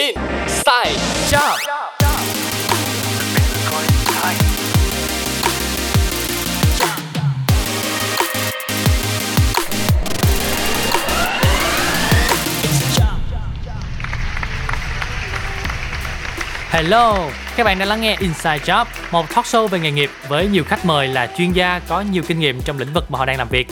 [0.00, 0.96] Inside
[1.30, 1.56] Job
[16.70, 17.18] Hello,
[17.56, 20.64] các bạn đang lắng nghe Inside Job, một talk show về nghề nghiệp với nhiều
[20.64, 23.38] khách mời là chuyên gia có nhiều kinh nghiệm trong lĩnh vực mà họ đang
[23.38, 23.68] làm việc.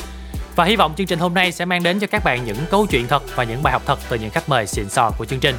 [0.56, 2.86] Và hy vọng chương trình hôm nay sẽ mang đến cho các bạn những câu
[2.86, 5.40] chuyện thật và những bài học thật từ những khách mời xịn sò của chương
[5.40, 5.56] trình.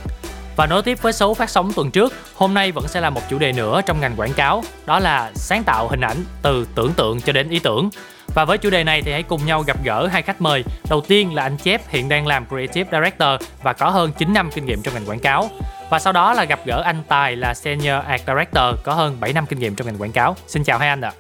[0.60, 3.22] Và nối tiếp với số phát sóng tuần trước, hôm nay vẫn sẽ là một
[3.30, 6.94] chủ đề nữa trong ngành quảng cáo, đó là sáng tạo hình ảnh từ tưởng
[6.94, 7.90] tượng cho đến ý tưởng.
[8.36, 10.64] Và với chủ đề này thì hãy cùng nhau gặp gỡ hai khách mời.
[10.90, 13.30] Đầu tiên là anh Chép hiện đang làm Creative Director
[13.64, 15.50] và có hơn 9 năm kinh nghiệm trong ngành quảng cáo.
[15.90, 19.34] Và sau đó là gặp gỡ anh Tài là Senior Art Director có hơn 7
[19.34, 20.36] năm kinh nghiệm trong ngành quảng cáo.
[20.48, 21.12] Xin chào hai anh ạ.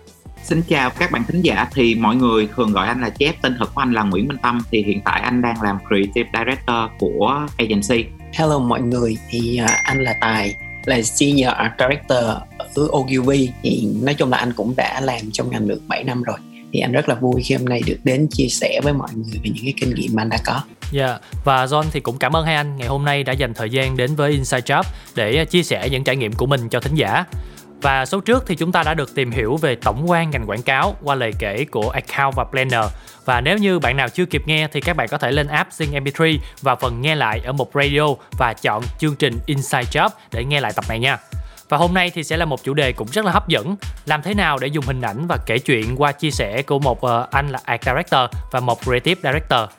[0.43, 3.55] Xin chào các bạn thính giả thì mọi người thường gọi anh là Chép, tên
[3.59, 6.77] thật của anh là Nguyễn Minh Tâm thì hiện tại anh đang làm Creative Director
[6.99, 8.05] của agency.
[8.33, 12.23] Hello mọi người, thì uh, anh là Tài, là Senior Art Director
[12.57, 16.23] ở Ogilvy thì nói chung là anh cũng đã làm trong ngành được 7 năm
[16.23, 16.37] rồi
[16.73, 19.39] thì anh rất là vui khi hôm nay được đến chia sẻ với mọi người
[19.43, 20.61] về những cái kinh nghiệm mà anh đã có.
[20.91, 21.21] Dạ, yeah.
[21.43, 23.97] và John thì cũng cảm ơn hai anh ngày hôm nay đã dành thời gian
[23.97, 24.83] đến với Inside Job
[25.15, 27.25] để à, chia sẻ những trải nghiệm của mình cho thính giả.
[27.81, 30.61] Và số trước thì chúng ta đã được tìm hiểu về tổng quan ngành quảng
[30.61, 32.85] cáo qua lời kể của Account và Planner.
[33.25, 35.71] Và nếu như bạn nào chưa kịp nghe thì các bạn có thể lên app
[35.71, 40.09] Zing MP3 và phần nghe lại ở một radio và chọn chương trình Inside Job
[40.31, 41.17] để nghe lại tập này nha.
[41.69, 44.21] Và hôm nay thì sẽ là một chủ đề cũng rất là hấp dẫn Làm
[44.21, 47.31] thế nào để dùng hình ảnh và kể chuyện qua chia sẻ của một uh,
[47.31, 48.21] anh là Art Director
[48.51, 49.69] và một Creative Director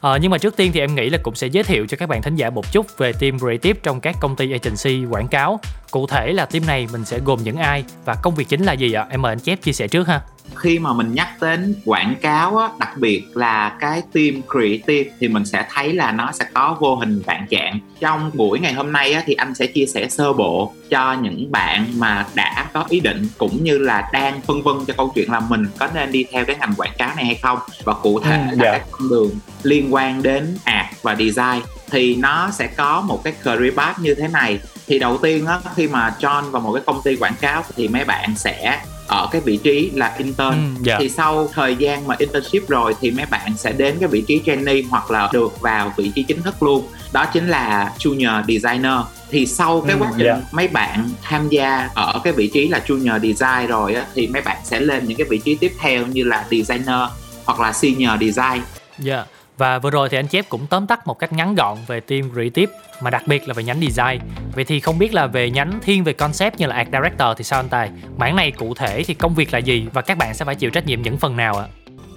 [0.00, 2.08] À, nhưng mà trước tiên thì em nghĩ là cũng sẽ giới thiệu cho các
[2.08, 5.60] bạn thính giả một chút về team creative trong các công ty agency quảng cáo.
[5.90, 8.72] Cụ thể là team này mình sẽ gồm những ai và công việc chính là
[8.72, 9.06] gì ạ?
[9.10, 10.20] Em mời anh Chép chia sẻ trước ha
[10.56, 15.28] khi mà mình nhắc đến quảng cáo á, đặc biệt là cái team creative thì
[15.28, 17.78] mình sẽ thấy là nó sẽ có vô hình vạn trạng.
[18.00, 21.52] Trong buổi ngày hôm nay á, thì anh sẽ chia sẻ sơ bộ cho những
[21.52, 25.32] bạn mà đã có ý định cũng như là đang phân vân cho câu chuyện
[25.32, 27.58] là mình có nên đi theo cái ngành quảng cáo này hay không.
[27.84, 28.78] Và cụ thể ừ, là yeah.
[28.78, 29.30] các con đường
[29.62, 34.14] liên quan đến art và design thì nó sẽ có một cái career path như
[34.14, 34.60] thế này.
[34.86, 37.88] Thì đầu tiên á khi mà John vào một cái công ty quảng cáo thì
[37.88, 38.80] mấy bạn sẽ
[39.10, 40.80] ở cái vị trí là intern ừ, yeah.
[40.82, 40.96] Dạ.
[41.00, 44.40] thì sau thời gian mà internship rồi thì mấy bạn sẽ đến cái vị trí
[44.46, 48.98] trainee hoặc là được vào vị trí chính thức luôn đó chính là junior designer
[49.30, 50.38] thì sau cái ừ, quá trình yeah.
[50.38, 50.48] Dạ.
[50.52, 54.42] mấy bạn tham gia ở cái vị trí là junior design rồi á, thì mấy
[54.42, 57.00] bạn sẽ lên những cái vị trí tiếp theo như là designer
[57.44, 58.62] hoặc là senior design.
[58.98, 59.14] Dạ.
[59.16, 59.26] Yeah
[59.60, 62.30] và vừa rồi thì anh Chép cũng tóm tắt một cách ngắn gọn về team
[62.32, 64.20] creative, mà đặc biệt là về nhánh design.
[64.54, 67.44] Vậy thì không biết là về nhánh thiên về concept như là art director thì
[67.44, 67.90] sao anh Tài?
[68.16, 70.70] Mảng này cụ thể thì công việc là gì và các bạn sẽ phải chịu
[70.70, 71.66] trách nhiệm những phần nào ạ?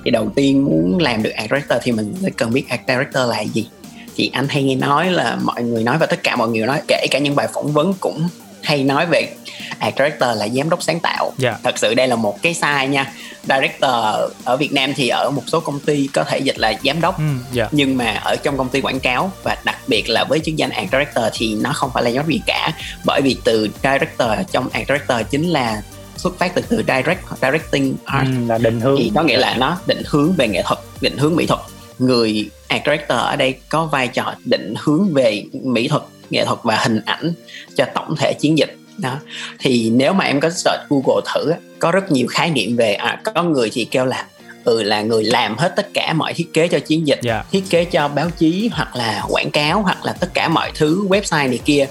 [0.06, 3.42] Thì đầu tiên muốn làm được art director thì mình cần biết art director là
[3.42, 3.68] gì.
[4.16, 6.82] Thì anh hay nghe nói là mọi người nói và tất cả mọi người nói,
[6.88, 8.28] kể cả những bài phỏng vấn cũng
[8.64, 9.36] hay nói về
[9.80, 11.54] art director là giám đốc sáng tạo yeah.
[11.54, 11.60] Dạ.
[11.64, 13.14] thật sự đây là một cái sai nha
[13.44, 13.92] director
[14.44, 17.20] ở Việt Nam thì ở một số công ty có thể dịch là giám đốc
[17.20, 17.40] mm, yeah.
[17.52, 17.68] Dạ.
[17.72, 20.70] nhưng mà ở trong công ty quảng cáo và đặc biệt là với chức danh
[20.70, 22.72] art director thì nó không phải là giám đốc gì cả
[23.06, 25.82] bởi vì từ director trong art director chính là
[26.18, 29.56] xuất phát từ từ direct directing art ừ, là định hướng thì có nghĩa là
[29.58, 31.60] nó định hướng về nghệ thuật định hướng mỹ thuật
[32.06, 36.60] người art director ở đây có vai trò định hướng về mỹ thuật nghệ thuật
[36.64, 37.34] và hình ảnh
[37.76, 39.20] cho tổng thể chiến dịch đó
[39.60, 43.22] thì nếu mà em có search Google thử có rất nhiều khái niệm về à,
[43.24, 44.26] có người thì kêu là
[44.64, 47.46] ừ là người làm hết tất cả mọi thiết kế cho chiến dịch yeah.
[47.46, 47.50] Dạ.
[47.52, 51.08] thiết kế cho báo chí hoặc là quảng cáo hoặc là tất cả mọi thứ
[51.10, 51.88] website này kia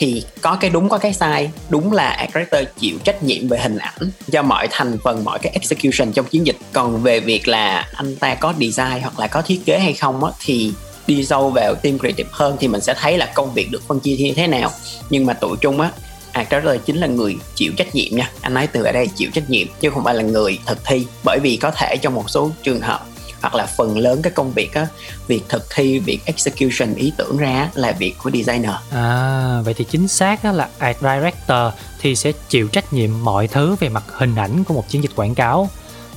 [0.00, 1.50] thì có cái đúng có cái sai.
[1.68, 5.38] Đúng là art director chịu trách nhiệm về hình ảnh cho mọi thành phần mọi
[5.38, 6.56] cái execution trong chiến dịch.
[6.72, 10.24] Còn về việc là anh ta có design hoặc là có thiết kế hay không
[10.24, 10.72] á, thì
[11.06, 14.00] đi sâu vào team creative hơn thì mình sẽ thấy là công việc được phân
[14.00, 14.70] chia như thế nào.
[15.10, 15.90] Nhưng mà tụi chung á
[16.32, 18.30] art director chính là người chịu trách nhiệm nha.
[18.40, 21.06] Anh nói từ ở đây chịu trách nhiệm chứ không phải là người thực thi.
[21.24, 23.06] Bởi vì có thể trong một số trường hợp
[23.40, 24.86] hoặc là phần lớn cái công việc á
[25.26, 28.74] việc thực thi việc execution ý tưởng ra là việc của designer.
[28.90, 33.76] À vậy thì chính xác là art director thì sẽ chịu trách nhiệm mọi thứ
[33.80, 35.68] về mặt hình ảnh của một chiến dịch quảng cáo.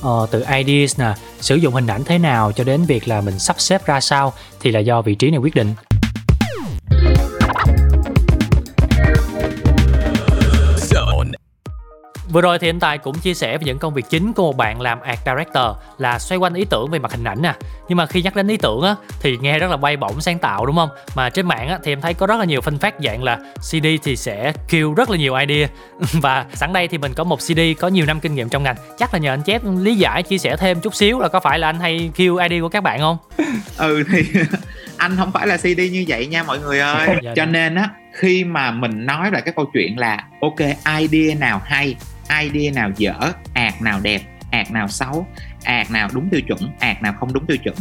[0.02, 3.40] Ờ, từ ideas nè sử dụng hình ảnh thế nào cho đến việc là mình
[3.40, 5.74] sắp xếp ra sao thì là do vị trí này quyết định.
[12.34, 14.58] Vừa rồi thì anh Tài cũng chia sẻ về những công việc chính của một
[14.58, 15.66] bạn làm art director
[15.98, 17.54] là xoay quanh ý tưởng về mặt hình ảnh nè.
[17.90, 20.40] Nhưng mà khi nhắc đến ý tưởng á thì nghe rất là bay bổng sáng
[20.40, 20.90] tạo đúng không?
[21.16, 23.40] Mà trên mạng á thì em thấy có rất là nhiều phân phát dạng là
[23.60, 25.68] CD thì sẽ kêu rất là nhiều idea
[26.14, 28.76] và sẵn đây thì mình có một CD có nhiều năm kinh nghiệm trong ngành.
[28.98, 31.60] Chắc là nhờ anh Chép lý giải chia sẻ thêm chút xíu là có phải
[31.60, 33.18] là anh hay kêu idea của các bạn không?
[33.78, 34.24] ừ thì
[34.98, 37.10] anh không phải là CD như vậy nha mọi người ơi.
[37.24, 40.60] dạ, cho nên á khi mà mình nói lại cái câu chuyện là ok
[41.00, 41.96] idea nào hay
[42.42, 43.14] idea nào dở
[43.54, 44.22] ạt nào đẹp
[44.52, 45.28] ạt nào xấu
[45.64, 47.76] ạt nào đúng tiêu chuẩn ạt nào không đúng tiêu chuẩn,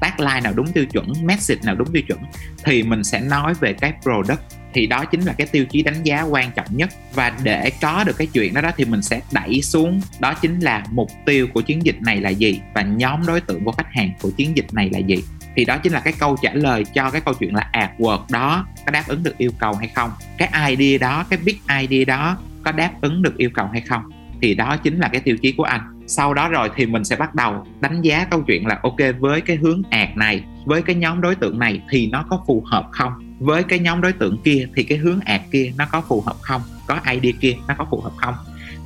[0.00, 2.18] tagline nào đúng tiêu chuẩn, message nào đúng tiêu chuẩn,
[2.64, 4.40] thì mình sẽ nói về cái product.
[4.74, 6.90] Thì đó chính là cái tiêu chí đánh giá quan trọng nhất.
[7.14, 10.00] Và để có được cái chuyện đó đó thì mình sẽ đẩy xuống.
[10.20, 13.64] Đó chính là mục tiêu của chiến dịch này là gì và nhóm đối tượng
[13.64, 15.16] của khách hàng của chiến dịch này là gì.
[15.56, 18.66] Thì đó chính là cái câu trả lời cho cái câu chuyện là AdWords đó,
[18.86, 20.10] có đáp ứng được yêu cầu hay không.
[20.38, 24.02] Cái idea đó, cái big idea đó có đáp ứng được yêu cầu hay không.
[24.42, 25.80] Thì đó chính là cái tiêu chí của anh.
[26.06, 29.40] Sau đó rồi thì mình sẽ bắt đầu đánh giá câu chuyện là, ok, với
[29.40, 32.88] cái hướng ạt này, với cái nhóm đối tượng này thì nó có phù hợp
[32.90, 33.12] không?
[33.38, 36.36] Với cái nhóm đối tượng kia thì cái hướng ạt kia nó có phù hợp
[36.40, 36.62] không?
[36.86, 38.34] Có idea kia nó có phù hợp không?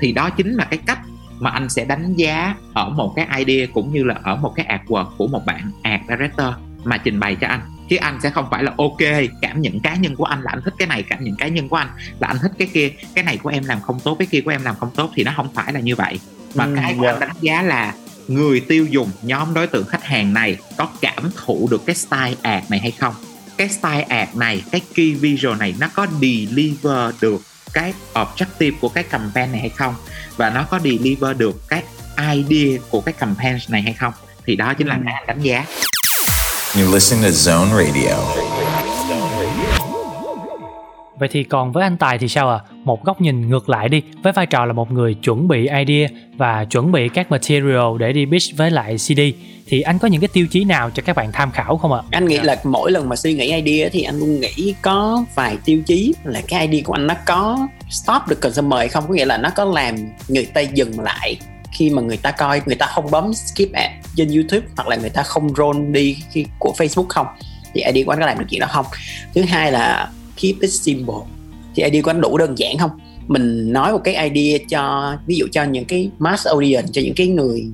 [0.00, 0.98] Thì đó chính là cái cách
[1.40, 4.66] mà anh sẽ đánh giá ở một cái idea cũng như là ở một cái
[4.66, 6.54] AdWords của một bạn ad director
[6.86, 7.60] mà trình bày cho anh.
[7.88, 10.60] Chứ anh sẽ không phải là ok cảm nhận cá nhân của anh là anh
[10.64, 11.88] thích cái này cảm nhận cá nhân của anh
[12.20, 12.90] là anh thích cái kia.
[13.14, 15.24] Cái này của em làm không tốt cái kia của em làm không tốt thì
[15.24, 16.20] nó không phải là như vậy.
[16.54, 17.14] Mà ừ, cái của yeah.
[17.14, 17.94] anh đánh giá là
[18.28, 22.34] người tiêu dùng nhóm đối tượng khách hàng này có cảm thụ được cái style
[22.42, 23.14] ad này hay không?
[23.56, 27.42] Cái style ad này cái key visual này nó có deliver được
[27.72, 29.94] cái objective của cái campaign này hay không?
[30.36, 31.82] Và nó có deliver được cái
[32.16, 34.12] idea của cái campaign này hay không?
[34.46, 35.64] Thì đó chính là cái đánh giá
[36.76, 38.16] You're listening to Zone Radio.
[41.18, 42.60] Vậy thì còn với anh Tài thì sao ạ?
[42.64, 42.72] À?
[42.84, 46.08] Một góc nhìn ngược lại đi, với vai trò là một người chuẩn bị idea
[46.36, 49.20] và chuẩn bị các material để đi pitch với lại CD
[49.66, 52.00] thì anh có những cái tiêu chí nào cho các bạn tham khảo không ạ?
[52.04, 52.08] À?
[52.10, 55.56] Anh nghĩ là mỗi lần mà suy nghĩ idea thì anh luôn nghĩ có vài
[55.64, 59.14] tiêu chí là cái idea của anh nó có stop được consumer hay không có
[59.14, 59.96] nghĩa là nó có làm
[60.28, 61.36] người ta dừng lại
[61.76, 64.96] khi mà người ta coi, người ta không bấm skip ad trên YouTube hoặc là
[64.96, 67.26] người ta không roll đi khi của Facebook không,
[67.74, 68.86] thì ID của anh có làm được chuyện đó không?
[69.34, 70.10] Thứ hai là
[70.42, 71.14] keep it simple.
[71.74, 72.90] Thì ID của anh đủ đơn giản không?
[73.26, 77.14] Mình nói một cái idea cho, ví dụ cho những cái mass audience, cho những
[77.14, 77.66] cái người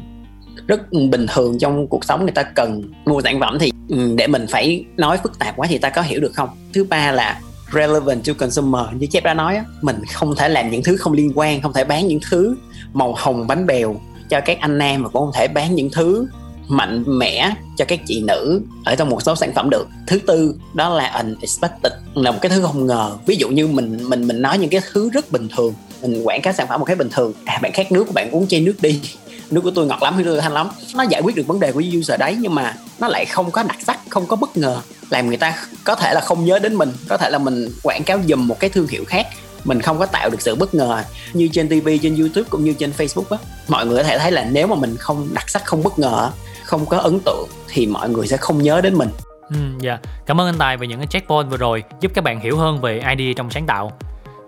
[0.66, 4.26] rất bình thường trong cuộc sống người ta cần mua sản phẩm thì ừ, để
[4.26, 6.48] mình phải nói phức tạp quá thì ta có hiểu được không?
[6.72, 7.40] Thứ ba là
[7.72, 8.82] relevant to consumer.
[8.98, 11.84] Như chép đã nói mình không thể làm những thứ không liên quan, không thể
[11.84, 12.56] bán những thứ
[12.92, 13.96] màu hồng bánh bèo
[14.28, 16.26] cho các anh nam mà cũng không thể bán những thứ
[16.68, 19.88] mạnh mẽ cho các chị nữ ở trong một số sản phẩm được.
[20.06, 23.16] Thứ tư, đó là unexpected, là một cái thứ không ngờ.
[23.26, 26.42] Ví dụ như mình mình mình nói những cái thứ rất bình thường, mình quảng
[26.42, 27.32] cáo sản phẩm một cái bình thường.
[27.44, 29.00] À bạn khát nước của bạn uống chai nước đi.
[29.50, 30.68] Nước của tôi ngọt lắm hay tôi thanh lắm.
[30.94, 33.62] Nó giải quyết được vấn đề của user đấy, nhưng mà nó lại không có
[33.62, 34.80] đặc sắc, không có bất ngờ.
[35.10, 38.02] Làm người ta có thể là không nhớ đến mình, có thể là mình quảng
[38.04, 39.26] cáo dùm một cái thương hiệu khác
[39.64, 42.72] mình không có tạo được sự bất ngờ như trên TV trên YouTube cũng như
[42.72, 43.36] trên Facebook á
[43.68, 46.30] mọi người có thể thấy là nếu mà mình không đặc sắc không bất ngờ
[46.64, 49.08] không có ấn tượng thì mọi người sẽ không nhớ đến mình
[49.52, 49.98] Ừ, dạ.
[50.26, 52.80] Cảm ơn anh Tài về những cái checkpoint vừa rồi giúp các bạn hiểu hơn
[52.80, 53.92] về idea trong sáng tạo.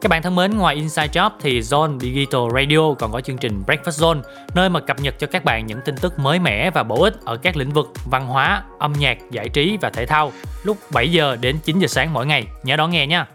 [0.00, 3.62] Các bạn thân mến, ngoài Inside Job thì Zone Digital Radio còn có chương trình
[3.66, 4.20] Breakfast Zone,
[4.54, 7.14] nơi mà cập nhật cho các bạn những tin tức mới mẻ và bổ ích
[7.24, 10.32] ở các lĩnh vực văn hóa, âm nhạc, giải trí và thể thao
[10.62, 12.46] lúc 7 giờ đến 9 giờ sáng mỗi ngày.
[12.64, 13.26] Nhớ đón nghe nha.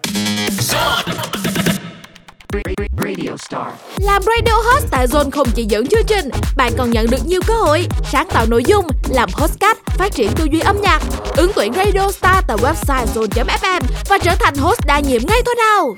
[2.54, 3.68] Radio Star.
[3.98, 7.42] Làm radio host tại Zone không chỉ dẫn chương trình, bạn còn nhận được nhiều
[7.48, 11.02] cơ hội sáng tạo nội dung, làm hostcast, phát triển tư duy âm nhạc,
[11.38, 15.56] ứng tuyển Radio Star tại website zone.fm và trở thành host đa nhiệm ngay thôi
[15.58, 15.98] nào.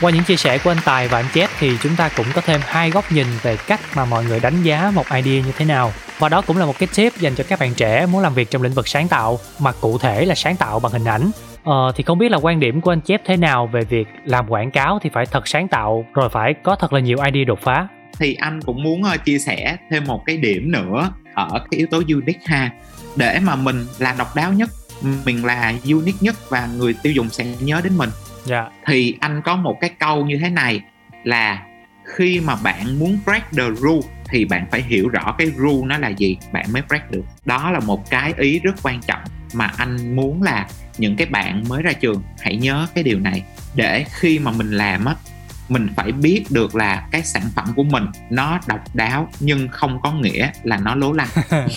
[0.00, 2.40] Qua những chia sẻ của anh Tài và anh Chép thì chúng ta cũng có
[2.40, 5.64] thêm hai góc nhìn về cách mà mọi người đánh giá một idea như thế
[5.64, 5.92] nào.
[6.18, 8.50] Và đó cũng là một cái tip dành cho các bạn trẻ muốn làm việc
[8.50, 11.30] trong lĩnh vực sáng tạo, mà cụ thể là sáng tạo bằng hình ảnh.
[11.64, 14.50] Ờ, thì không biết là quan điểm của anh Chép thế nào về việc làm
[14.50, 17.58] quảng cáo thì phải thật sáng tạo rồi phải có thật là nhiều idea đột
[17.62, 17.88] phá.
[18.18, 21.86] Thì anh cũng muốn ờ, chia sẻ thêm một cái điểm nữa ở cái yếu
[21.90, 22.70] tố unique ha
[23.16, 24.70] để mà mình là độc đáo nhất
[25.24, 28.10] mình là unique nhất và người tiêu dùng sẽ nhớ đến mình
[28.50, 28.66] yeah.
[28.72, 28.78] Dạ.
[28.86, 30.80] thì anh có một cái câu như thế này
[31.24, 31.62] là
[32.04, 35.98] khi mà bạn muốn break the rule thì bạn phải hiểu rõ cái rule nó
[35.98, 39.20] là gì bạn mới break được đó là một cái ý rất quan trọng
[39.54, 40.66] mà anh muốn là
[40.98, 43.42] những cái bạn mới ra trường hãy nhớ cái điều này
[43.74, 45.14] để khi mà mình làm á
[45.68, 50.00] mình phải biết được là cái sản phẩm của mình nó độc đáo nhưng không
[50.02, 51.28] có nghĩa là nó lố lăng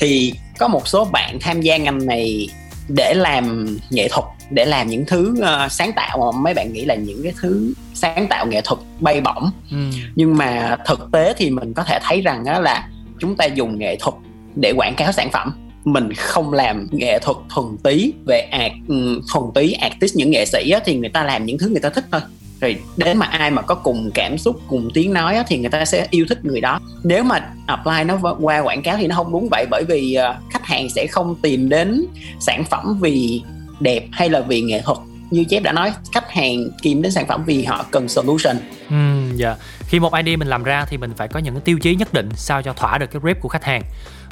[0.00, 2.48] thì có một số bạn tham gia ngành này
[2.88, 6.84] để làm nghệ thuật để làm những thứ uh, sáng tạo mà mấy bạn nghĩ
[6.84, 9.50] là những cái thứ sáng tạo nghệ thuật bay bổng.
[9.70, 9.76] Ừ.
[10.14, 13.78] nhưng mà thực tế thì mình có thể thấy rằng đó là chúng ta dùng
[13.78, 14.14] nghệ thuật
[14.54, 15.52] để quảng cáo sản phẩm.
[15.84, 20.44] Mình không làm nghệ thuật thuần túy về art um, thuần túy artist những nghệ
[20.44, 22.20] sĩ á, thì người ta làm những thứ người ta thích thôi
[22.60, 25.70] rồi đến mà ai mà có cùng cảm xúc cùng tiếng nói á, thì người
[25.70, 26.80] ta sẽ yêu thích người đó.
[27.04, 30.36] Nếu mà apply nó qua quảng cáo thì nó không đúng vậy bởi vì ờ,
[30.50, 32.06] khách hàng sẽ không tìm đến
[32.40, 33.42] sản phẩm vì
[33.80, 34.98] đẹp hay là vì nghệ thuật.
[35.30, 38.56] Như chép đã nói khách hàng tìm đến sản phẩm vì họ cần solution.
[38.90, 38.96] Ừ
[39.34, 39.56] dạ.
[39.80, 42.12] Khi một ID mình làm ra thì mình phải có những cái tiêu chí nhất
[42.12, 43.82] định sao cho thỏa được cái rep của khách hàng.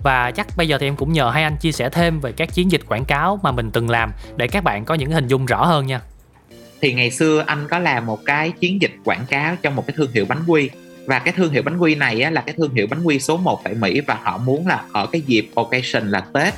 [0.03, 2.55] Và chắc bây giờ thì em cũng nhờ hai anh chia sẻ thêm về các
[2.55, 5.47] chiến dịch quảng cáo mà mình từng làm để các bạn có những hình dung
[5.47, 6.01] rõ hơn nha
[6.87, 9.95] thì ngày xưa anh có làm một cái chiến dịch quảng cáo cho một cái
[9.97, 10.71] thương hiệu bánh quy.
[11.07, 13.37] Và cái thương hiệu bánh quy này á, là cái thương hiệu bánh quy số
[13.37, 16.55] 1 tại Mỹ và họ muốn là ở cái dịp occasion là Tết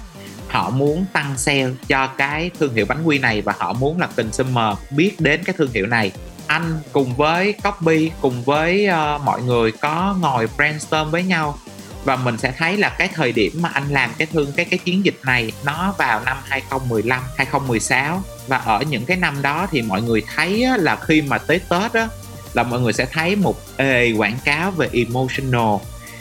[0.49, 4.09] họ muốn tăng sale cho cái thương hiệu bánh quy này và họ muốn là
[4.17, 6.13] consumer biết đến cái thương hiệu này.
[6.47, 11.59] Anh cùng với copy cùng với uh, mọi người có ngồi brainstorm với nhau
[12.05, 14.79] và mình sẽ thấy là cái thời điểm mà anh làm cái thương cái cái
[14.79, 19.83] chiến dịch này nó vào năm 2015 2016 và ở những cái năm đó thì
[19.83, 22.09] mọi người thấy là khi mà tới Tết á
[22.55, 25.77] là mọi người sẽ thấy một ề quảng cáo về emotional.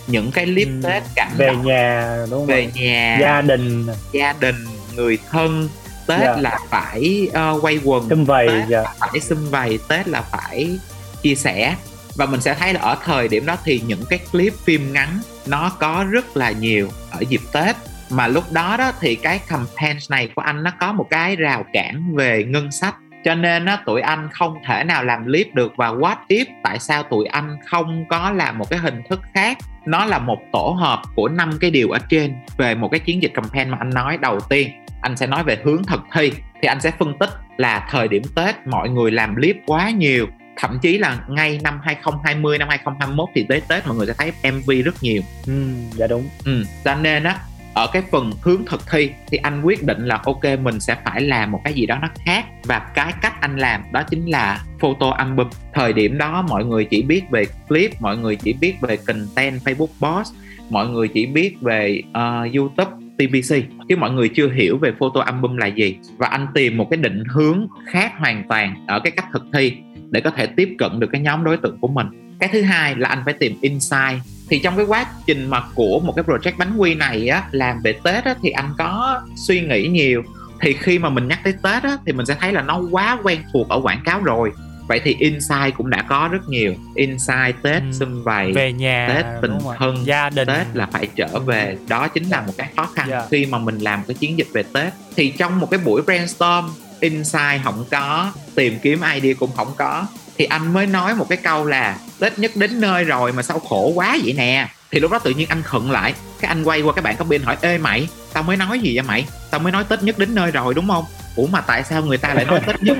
[0.07, 2.46] Những cái clip ừ, Tết cảnh về động, nhà đúng không?
[2.46, 3.17] về nhà.
[3.22, 3.88] Gia đình.
[4.12, 4.55] Gia đình
[4.96, 5.69] người thân.
[6.07, 6.36] Tết yeah.
[6.36, 6.41] Dạ.
[6.41, 8.10] là phải uh, quay quần.
[8.10, 8.69] Xâm vầy Tết yeah.
[8.69, 10.79] là phải xâm vầy Tết là phải
[11.22, 11.75] chia sẻ.
[12.15, 15.19] Và mình sẽ thấy là ở thời điểm đó thì những cái clip phim ngắn
[15.49, 17.75] nó có rất là nhiều ở dịp Tết.
[18.11, 21.65] Mà lúc đó đó thì cái campaign này của anh nó có một cái rào
[21.73, 22.95] cản về ngân sách.
[23.23, 26.79] Cho nên á, tụi anh không thể nào làm clip được và what if tại
[26.79, 29.57] sao tụi anh không có làm một cái hình thức khác.
[29.85, 33.21] Nó là một tổ hợp của năm cái điều ở trên về một cái chiến
[33.21, 34.71] dịch campaign mà anh nói đầu tiên.
[35.01, 36.31] Anh sẽ nói về hướng thực thi.
[36.61, 40.27] Thì anh sẽ phân tích là thời điểm Tết mọi người làm clip quá nhiều
[40.57, 44.51] thậm chí là ngay năm 2020 năm 2021 thì tới Tết mọi người sẽ thấy
[44.51, 45.21] MV rất nhiều.
[45.47, 45.63] Ừ,
[45.95, 46.29] dạ đúng.
[46.45, 47.39] Ừ, cho nên á
[47.73, 51.21] ở cái phần hướng thực thi thì anh quyết định là ok mình sẽ phải
[51.21, 52.45] làm một cái gì đó nó khác.
[52.63, 55.47] Và cái cách anh làm đó chính là photo album.
[55.73, 59.61] Thời điểm đó mọi người chỉ biết về clip mọi người chỉ biết về content
[59.63, 60.33] facebook post
[60.69, 63.55] mọi người chỉ biết về uh, youtube TVC
[63.89, 65.97] chứ mọi người chưa hiểu về photo album là gì.
[66.17, 69.77] Và anh tìm một cái định hướng khác hoàn toàn ở cái cách thực thi
[70.11, 72.07] để có thể tiếp cận được cái nhóm đối tượng của mình.
[72.39, 74.21] Cái thứ hai là anh phải tìm insight.
[74.49, 77.81] Thì trong cái quá trình mà của một cái project bánh quy này á làm
[77.83, 80.23] về tết á thì anh có suy nghĩ nhiều.
[80.61, 83.17] Thì khi mà mình nhắc tới tết á thì mình sẽ thấy là nó quá
[83.23, 84.51] quen thuộc ở quảng cáo rồi.
[84.87, 86.73] Vậy thì insight cũng đã có rất nhiều.
[86.95, 87.91] Insight tết ừ.
[87.91, 90.47] xung vầy về nhà tết tình thân gia đình.
[90.47, 91.77] Tết là phải trở về.
[91.89, 93.23] Đó chính là một cái khó khăn yeah.
[93.23, 93.27] Dạ.
[93.31, 94.93] khi mà mình làm cái chiến dịch về tết.
[95.15, 96.65] Thì trong một cái buổi brainstorm
[96.99, 100.07] insight không có tìm kiếm idea cũng không có.
[100.37, 103.59] Thì anh mới nói một cái câu là tết nhất đến nơi rồi mà sao
[103.59, 104.67] khổ quá vậy nè?
[104.91, 106.13] Thì lúc đó tự nhiên anh khựng lại.
[106.39, 108.95] Cái anh quay qua các bạn có bên hỏi ê mày tao mới nói gì
[108.95, 109.25] vậy mày?
[109.51, 111.05] Tao mới nói tết nhất đến nơi rồi đúng không?
[111.35, 112.97] Ủa mà tại sao người ta lại nói tết nhất?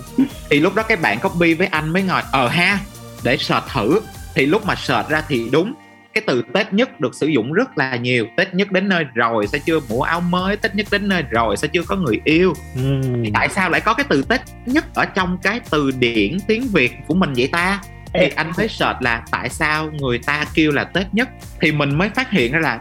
[0.50, 2.78] Thì lúc đó cái bạn copy với anh mới ngồi ờ ha
[3.22, 4.00] để search thử.
[4.34, 5.74] Thì lúc mà search ra thì đúng
[6.14, 8.26] cái từ tết nhất được sử dụng rất là nhiều.
[8.36, 10.56] Tết nhất đến nơi rồi sao chưa mua áo mới.
[10.56, 12.54] Tết nhất đến nơi rồi sao chưa có người yêu.
[12.76, 13.02] Ừ.
[13.34, 16.92] tại sao lại có cái từ tết nhất ở trong cái từ điển tiếng việt
[17.06, 17.80] của mình vậy ta?
[18.14, 21.28] Thì anh mới search là tại sao người ta kêu là tết nhất?
[21.60, 22.80] Thì mình mới phát hiện ra là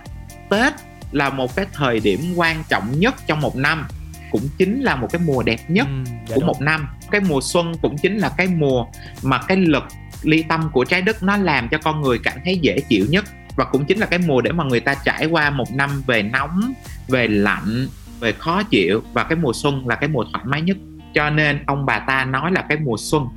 [0.50, 0.74] tết
[1.12, 3.88] là một cái thời điểm quan trọng nhất trong một năm
[4.34, 6.48] cũng chính là một cái mùa đẹp nhất ừ, dạ của đúng.
[6.48, 6.88] một năm.
[7.12, 8.86] Cái mùa xuân cũng chính là cái mùa
[9.24, 9.84] mà cái lực
[10.24, 13.26] ly tâm của trái đất nó làm cho con người cảm thấy dễ chịu nhất.
[13.56, 16.24] Và cũng chính là cái mùa để mà người ta trải qua một năm về
[16.24, 16.74] nóng
[17.08, 17.88] về lạnh
[18.20, 19.04] về khó chịu.
[19.14, 20.78] Và cái mùa xuân là cái mùa thoải mái nhất.
[21.14, 23.28] Cho nên ông bà ta nói là cái mùa xuân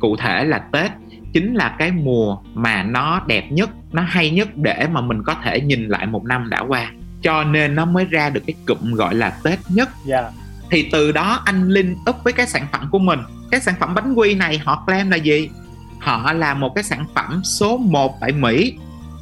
[0.00, 0.90] cụ thể là tết
[1.32, 5.34] chính là cái mùa mà nó đẹp nhất nó hay nhất để mà mình có
[5.44, 6.90] thể nhìn lại một năm đã qua.
[7.22, 9.88] Cho nên nó mới ra được cái cụm gọi là tết nhất.
[10.08, 10.24] Yeah.
[10.70, 13.20] Thì từ đó anh Linh up với cái sản phẩm của mình.
[13.50, 15.50] Cái sản phẩm bánh quy này họ claim là gì?
[16.00, 18.74] Họ là một cái sản phẩm số 1 tại Mỹ.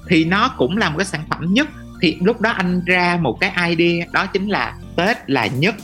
[0.08, 1.68] Thì nó cũng là một cái sản phẩm nhất.
[2.02, 5.74] Thì lúc đó anh ra một cái idea đó chính là Tết là nhất.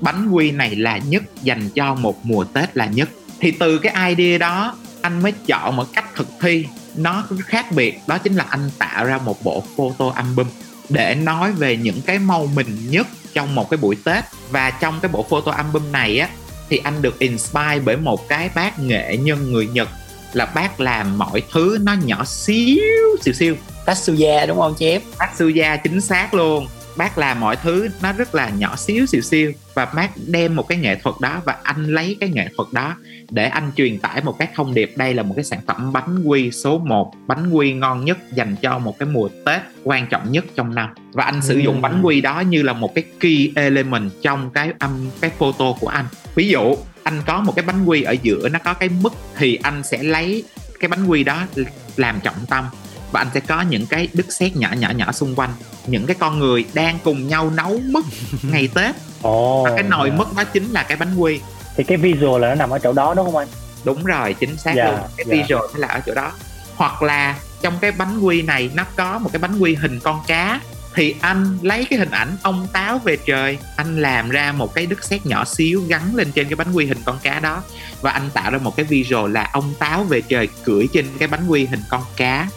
[0.00, 3.08] Bánh quy này là nhất, dành cho một mùa Tết là nhất.
[3.40, 6.66] Thì từ cái idea đó, anh mới chọn một cách thực thi.
[6.96, 10.46] Nó khác biệt, đó chính là anh tạo ra một bộ photo album
[10.88, 15.00] để nói về những cái màu mình nhất trong một cái buổi Tết và trong
[15.02, 16.28] cái bộ photo album này á
[16.68, 19.88] thì anh được inspire bởi một cái bác nghệ nhân người Nhật
[20.32, 22.82] là bác làm mọi thứ nó nhỏ xíu
[23.22, 23.56] xíu xíu.
[23.84, 25.02] Tatsuya đúng không chép?
[25.18, 26.66] Tatsuya chính xác luôn
[26.96, 29.52] bác làm mọi thứ nó rất là nhỏ xíu xíu xíu.
[29.74, 32.96] Và bác đem một cái nghệ thuật đó và anh lấy cái nghệ thuật đó
[33.30, 34.92] để anh truyền tải một cái thông điệp.
[34.96, 38.56] Đây là một cái sản phẩm bánh quy số 1 bánh quy ngon nhất dành
[38.62, 40.88] cho một cái mùa Tết quan trọng nhất trong năm.
[41.12, 44.72] Và anh sử dụng bánh quy đó như là một cái key element trong cái
[44.78, 46.04] âm cái photo của anh.
[46.34, 49.58] Ví dụ anh có một cái bánh quy ở giữa nó có cái mức thì
[49.62, 50.44] anh sẽ lấy
[50.80, 51.46] cái bánh quy đó
[51.96, 52.64] làm trọng tâm
[53.12, 55.50] và anh sẽ có những cái đứt sét nhỏ nhỏ nhỏ xung quanh
[55.86, 58.04] những cái con người đang cùng nhau nấu mứt
[58.42, 59.64] ngày tết Ồ.
[59.64, 60.16] và cái nồi dạ.
[60.16, 61.40] mứt đó chính là cái bánh quy
[61.76, 63.48] Thì cái visual là nó nằm ở chỗ đó đúng không anh?
[63.84, 65.34] đúng rồi chính xác Dạ, luôn cái dạ.
[65.36, 66.32] visual nó là ở chỗ đó
[66.76, 70.20] hoặc là trong cái bánh quy này nó có một cái bánh quy hình con
[70.26, 70.60] cá
[70.94, 74.86] thì anh lấy cái hình ảnh ông táo về trời anh làm ra một cái
[74.86, 77.62] đứt sét nhỏ xíu gắn lên trên cái bánh quy hình con cá đó
[78.00, 81.28] và anh tạo ra một cái visual là ông táo về trời cưỡi trên cái
[81.28, 82.48] bánh quy hình con cá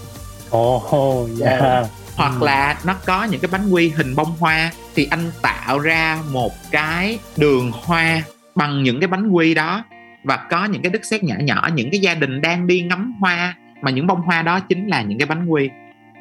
[0.53, 1.83] Ồ, dạ.
[2.15, 2.45] hoặc Ừ.
[2.45, 6.51] là nó có những cái bánh quy hình bông hoa thì anh tạo ra một
[6.71, 8.21] cái đường hoa
[8.55, 9.83] bằng những cái bánh quy đó
[10.23, 13.15] và có những cái đứt sét nhỏ nhỏ những cái gia đình đang đi ngắm
[13.19, 15.69] hoa mà những bông hoa đó chính là những cái bánh quy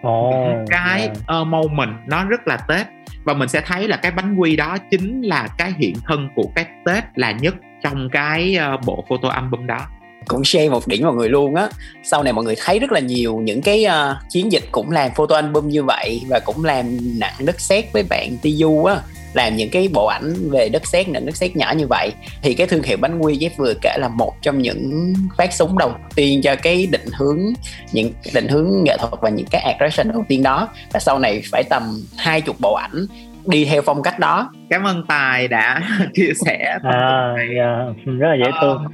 [0.02, 1.40] những cái dạ.
[1.40, 2.86] uh, moment nó rất là tết
[3.24, 6.52] và mình sẽ thấy là cái bánh quy đó chính là cái hiện thân của
[6.54, 9.86] cái tết là nhất trong cái uh, bộ photo album đó
[10.28, 11.68] cũng share một điểm mọi người luôn á
[12.02, 15.10] sau này mọi người thấy rất là nhiều những cái uh, chiến dịch cũng làm
[15.16, 18.96] photo album như vậy và cũng làm nặng đất sét với bạn Tiyu á
[19.34, 22.12] làm những cái bộ ảnh về đất sét nặng đất sét nhỏ như vậy
[22.42, 25.78] thì cái thương hiệu bánh quy Jeff vừa kể là một trong những phát súng
[25.78, 27.40] đầu tiên cho cái định hướng
[27.92, 31.42] những định hướng nghệ thuật và những cái attraction đầu tiên đó và sau này
[31.52, 31.82] phải tầm
[32.18, 33.06] hai chục bộ ảnh
[33.46, 35.82] đi theo phong cách đó cảm ơn tài đã
[36.14, 37.78] chia sẻ À, dạ.
[38.18, 38.78] Rất là dễ thương.
[38.78, 38.90] Ờ,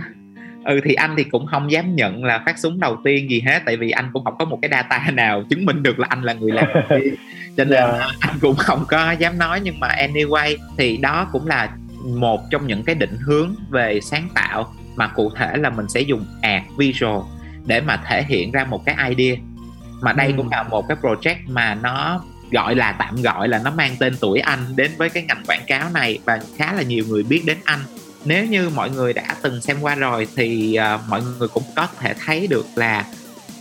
[0.68, 3.62] ừ thì anh thì cũng không dám nhận là phát súng đầu tiên gì hết
[3.66, 6.22] tại vì anh cũng không có một cái data nào chứng minh được là anh
[6.22, 6.66] là người làm
[7.56, 7.86] cho nên Dạ.
[7.86, 11.70] là anh cũng không có dám nói nhưng mà anyway thì đó cũng là
[12.04, 16.00] một trong những cái định hướng về sáng tạo mà cụ thể là mình sẽ
[16.00, 17.20] dùng art visual
[17.66, 19.36] để mà thể hiện ra một cái idea
[20.02, 20.32] mà đây Ừ.
[20.36, 24.14] cũng là một cái project mà nó gọi là tạm gọi là nó mang tên
[24.20, 27.42] tuổi anh đến với cái ngành quảng cáo này và khá là nhiều người biết
[27.46, 27.80] đến anh
[28.28, 31.86] nếu như mọi người đã từng xem qua rồi thì uh, mọi người cũng có
[32.00, 33.04] thể thấy được là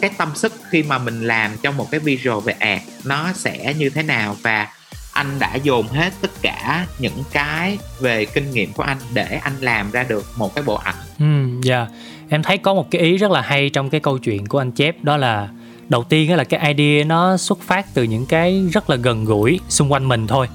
[0.01, 3.73] cái tâm sức khi mà mình làm cho một cái visual về art nó sẽ
[3.77, 4.35] như thế nào.
[4.41, 4.67] Và
[5.13, 9.53] anh đã dồn hết tất cả những cái về kinh nghiệm của anh để anh
[9.59, 10.95] làm ra được một cái bộ ảnh.
[11.19, 11.87] Ừ, dạ.
[12.29, 14.71] Em thấy có một cái ý rất là hay trong cái câu chuyện của anh
[14.71, 15.49] chép đó là
[15.89, 19.59] đầu tiên là cái idea nó xuất phát từ những cái rất là gần gũi
[19.69, 20.47] xung quanh mình thôi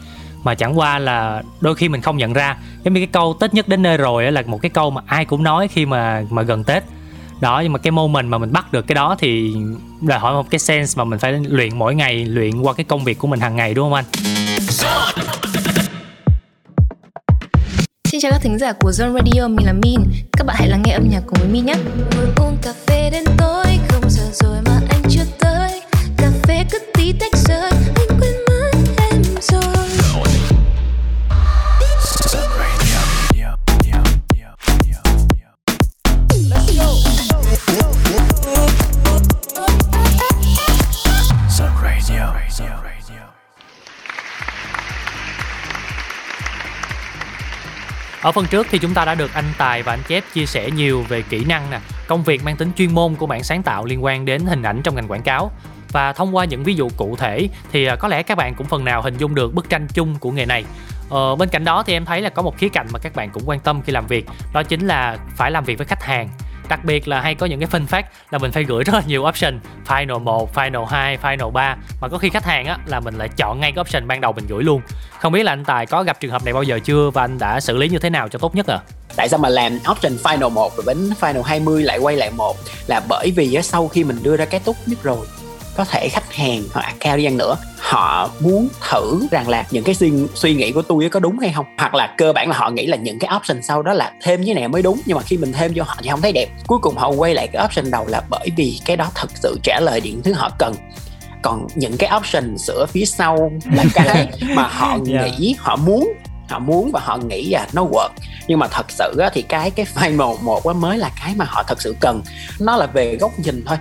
[0.43, 2.57] mà chẳng qua là đôi khi mình không nhận ra.
[2.85, 5.03] Giống như cái câu tết nhất đến nơi rồi á là một cái câu mà
[5.07, 6.83] ai cũng nói khi mà mà gần tết.
[7.41, 9.55] Đó nhưng mà cái moment mà mình bắt được cái đó thì
[10.01, 13.05] đòi hỏi một cái sense mà mình phải luyện mỗi ngày luyện qua cái công
[13.05, 14.05] việc của mình hàng ngày đúng không anh?
[18.05, 20.01] Xin chào các thính giả của Zone Radio, mình là Min.
[20.33, 21.75] Các bạn hãy lắng nghe âm nhạc cùng với Min nhé.
[22.17, 25.83] Ngồi uống cà phê đến tối Không giờ rồi mà anh chưa tới.
[26.17, 27.71] Cà phê cứ tí tách rơi
[48.23, 50.71] Ở phần trước thì chúng ta đã được anh Tài và anh Chép chia sẻ
[50.71, 53.85] nhiều về kỹ năng nè, công việc mang tính chuyên môn của bạn sáng tạo
[53.85, 55.51] liên quan đến hình ảnh trong ngành quảng cáo.
[55.93, 58.67] Và thông qua những ví dụ cụ thể thì à, có lẽ các bạn cũng
[58.67, 60.65] phần nào hình dung được bức tranh chung của nghề này.
[61.11, 63.31] Ờ, bên cạnh đó thì em thấy là có một khía cạnh mà các bạn
[63.31, 66.29] cũng quan tâm khi làm việc, đó chính là phải làm việc với khách hàng.
[66.73, 69.03] Đặc biệt là hay có những cái phân phát là mình phải gửi rất là
[69.07, 69.59] nhiều option.
[69.87, 73.29] Final 1, Final 2, Final 3 Mà có khi khách hàng á là mình lại
[73.37, 74.81] chọn ngay cái option ban đầu mình gửi luôn.
[75.19, 77.39] Không biết là anh Tài có gặp trường hợp này bao giờ chưa và anh
[77.39, 78.79] đã xử lý như thế nào cho tốt nhất à?
[79.17, 82.57] tại sao mà làm option final 1 rồi đến final 20 lại quay lại một?
[82.87, 85.27] Là bởi vì á, sau khi mình đưa ra cái tốt nhất rồi
[85.77, 87.57] có thể khách hàng hoặc account đi chăng nữa
[87.93, 91.53] họ muốn thử rằng là những cái suy, suy nghĩ của tôi có đúng hay
[91.55, 91.67] không?
[91.79, 94.41] Hoặc là cơ bản là họ nghĩ là những cái option sau đó là thêm
[94.41, 96.49] như này mới đúng nhưng mà khi mình thêm cho họ thì không thấy đẹp.
[96.67, 99.59] Cuối cùng họ quay lại cái option đầu là bởi vì cái đó thật sự
[99.63, 100.75] trả lời những thứ họ cần.
[101.43, 105.39] Còn những cái option sửa phía sau là cái mà họ Yeah.
[105.39, 106.13] nghĩ họ muốn
[106.49, 108.09] họ muốn và họ nghĩ là nó work.
[108.47, 111.45] Nhưng mà thật sự á, thì cái cái final một á mới là cái mà
[111.49, 112.23] họ thật sự cần.
[112.61, 113.79] Nó là về góc nhìn thôi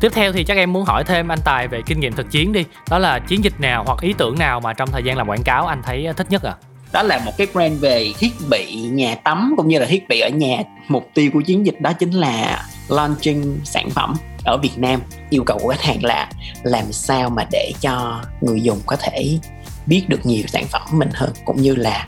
[0.00, 2.52] Tiếp theo thì chắc em muốn hỏi thêm anh Tài về kinh nghiệm thực chiến
[2.52, 2.64] đi.
[2.90, 5.42] Đó là chiến dịch nào hoặc ý tưởng nào mà trong thời gian làm quảng
[5.42, 6.54] cáo anh thấy ờ, thích nhất à?
[6.92, 10.20] đó là một cái brand về thiết bị nhà tắm cũng như là thiết bị
[10.20, 10.62] ở nhà.
[10.88, 15.00] Mục tiêu của chiến dịch đó chính là launching sản phẩm ở Việt Nam.
[15.30, 16.30] Yêu cầu của khách hàng là
[16.62, 19.38] làm sao mà để cho người dùng có thể
[19.86, 22.06] biết được nhiều sản phẩm mình hơn, cũng như là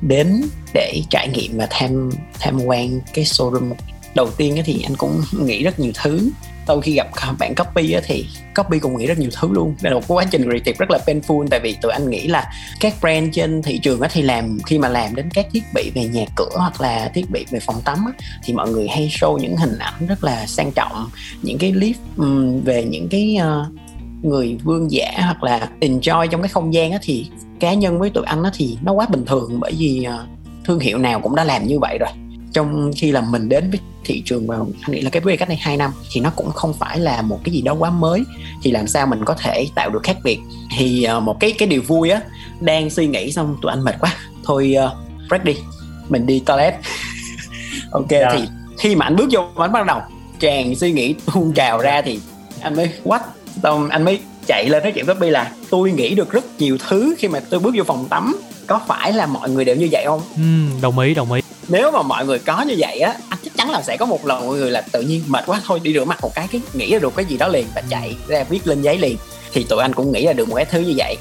[0.00, 0.42] đến
[0.74, 3.72] để trải nghiệm và tham tham quan cái showroom
[4.18, 6.30] đầu tiên thì anh cũng nghĩ rất nhiều thứ.
[6.66, 7.06] Sau khi gặp
[7.38, 8.26] bạn copy thì
[8.56, 9.74] copy cũng nghĩ rất nhiều thứ luôn.
[9.82, 12.52] Đây là một quá trình creative rất là painful tại vì tụi anh nghĩ là
[12.80, 15.90] các brand trên thị trường á, thì làm khi mà làm đến các thiết bị
[15.94, 17.98] về nhà cửa hoặc là thiết bị về phòng tắm
[18.44, 21.10] thì mọi người hay show những hình ảnh rất là sang trọng
[21.42, 21.96] những cái clip
[22.64, 23.70] về những cái ờ,
[24.22, 27.26] người vương giả hoặc là enjoy trong cái không gian á thì
[27.60, 30.26] cá nhân với tụi anh thì nó quá bình thường bởi vì ờ,
[30.64, 33.80] thương hiệu nào cũng đã làm như vậy rồi trong khi là mình đến với
[34.04, 36.74] thị trường vào anh nghĩ là cái cách này 2 năm thì nó cũng không
[36.74, 38.24] phải là một cái gì đó quá mới.
[38.62, 40.38] Thì làm sao mình có thể tạo được khác biệt?
[40.76, 42.20] Thì uh, một cái cái điều vui á
[42.60, 44.14] đang suy nghĩ xong tụi anh mệt quá.
[44.44, 45.56] Thôi uh, break đi.
[46.08, 46.74] Mình đi toilet.
[47.90, 48.30] Ok Dạ.
[48.32, 50.00] thì khi mà anh bước vô anh bắt đầu
[50.38, 52.20] tràn suy nghĩ tuôn trào ra thì
[52.60, 53.20] anh mới what
[53.62, 56.78] xong anh mới chạy lên nói chuyện với Bi là tôi nghĩ được rất nhiều
[56.88, 58.36] thứ khi mà tôi bước vô phòng tắm
[58.68, 60.20] có phải là mọi người đều như vậy không?
[60.36, 61.40] Ừm, đồng ý đồng ý.
[61.68, 64.26] Nếu mà mọi người có như vậy á anh chắc chắn là sẽ có một
[64.26, 66.60] lần mọi người là tự nhiên mệt quá thôi đi rửa mặt một cái cái
[66.74, 69.16] nghĩ ra được cái gì đó liền và chạy ra viết lên giấy liền.
[69.52, 71.16] Thì tụi anh cũng nghĩ ra được một cái thứ như vậy.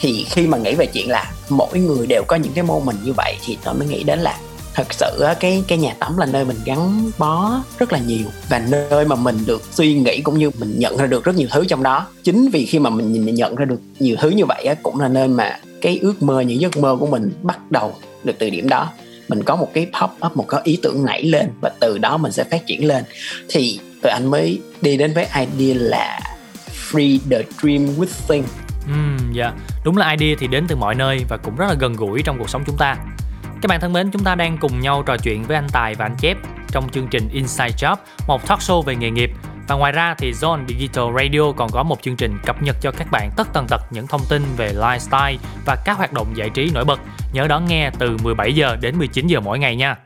[0.00, 2.96] Thì khi mà nghĩ về chuyện là mỗi người đều có những cái mô mình
[3.04, 4.38] như vậy thì tôi mới nghĩ đến là
[4.74, 8.26] thật sự á, cái cái nhà tắm là nơi mình gắn bó rất là nhiều
[8.48, 11.48] và nơi mà mình được suy nghĩ cũng như mình nhận ra được rất nhiều
[11.50, 12.06] thứ trong đó.
[12.24, 15.00] Chính vì khi mà mình nhìn nhận ra được nhiều thứ như vậy á, cũng
[15.00, 18.50] là nơi mà cái ước mơ những giấc mơ của mình bắt đầu được từ
[18.50, 18.92] điểm đó.
[19.28, 22.16] Mình có một cái pop up một cái ý tưởng nảy lên và từ đó
[22.16, 23.04] mình sẽ phát triển lên.
[23.48, 26.20] Thì tụi anh mới đi đến với idea là
[26.90, 28.44] free the dream with thing.
[28.86, 29.52] Ừm, dạ.
[29.84, 32.38] Đúng là idea thì đến từ mọi nơi và cũng rất là gần gũi trong
[32.38, 32.96] cuộc sống chúng ta.
[33.62, 36.04] Các bạn thân mến chúng ta đang cùng nhau trò chuyện với anh Tài và
[36.04, 36.36] anh Chép
[36.68, 39.30] trong chương trình Inside Job một talk show về nghề nghiệp
[39.70, 42.90] và ngoài ra thì Zone Digital Radio còn có một chương trình cập nhật cho
[42.90, 46.50] các bạn tất tần tật những thông tin về lifestyle và các hoạt động giải
[46.54, 47.00] trí nổi bật.
[47.32, 49.96] Nhớ đón nghe từ 17 giờ đến 19 giờ mỗi ngày nha.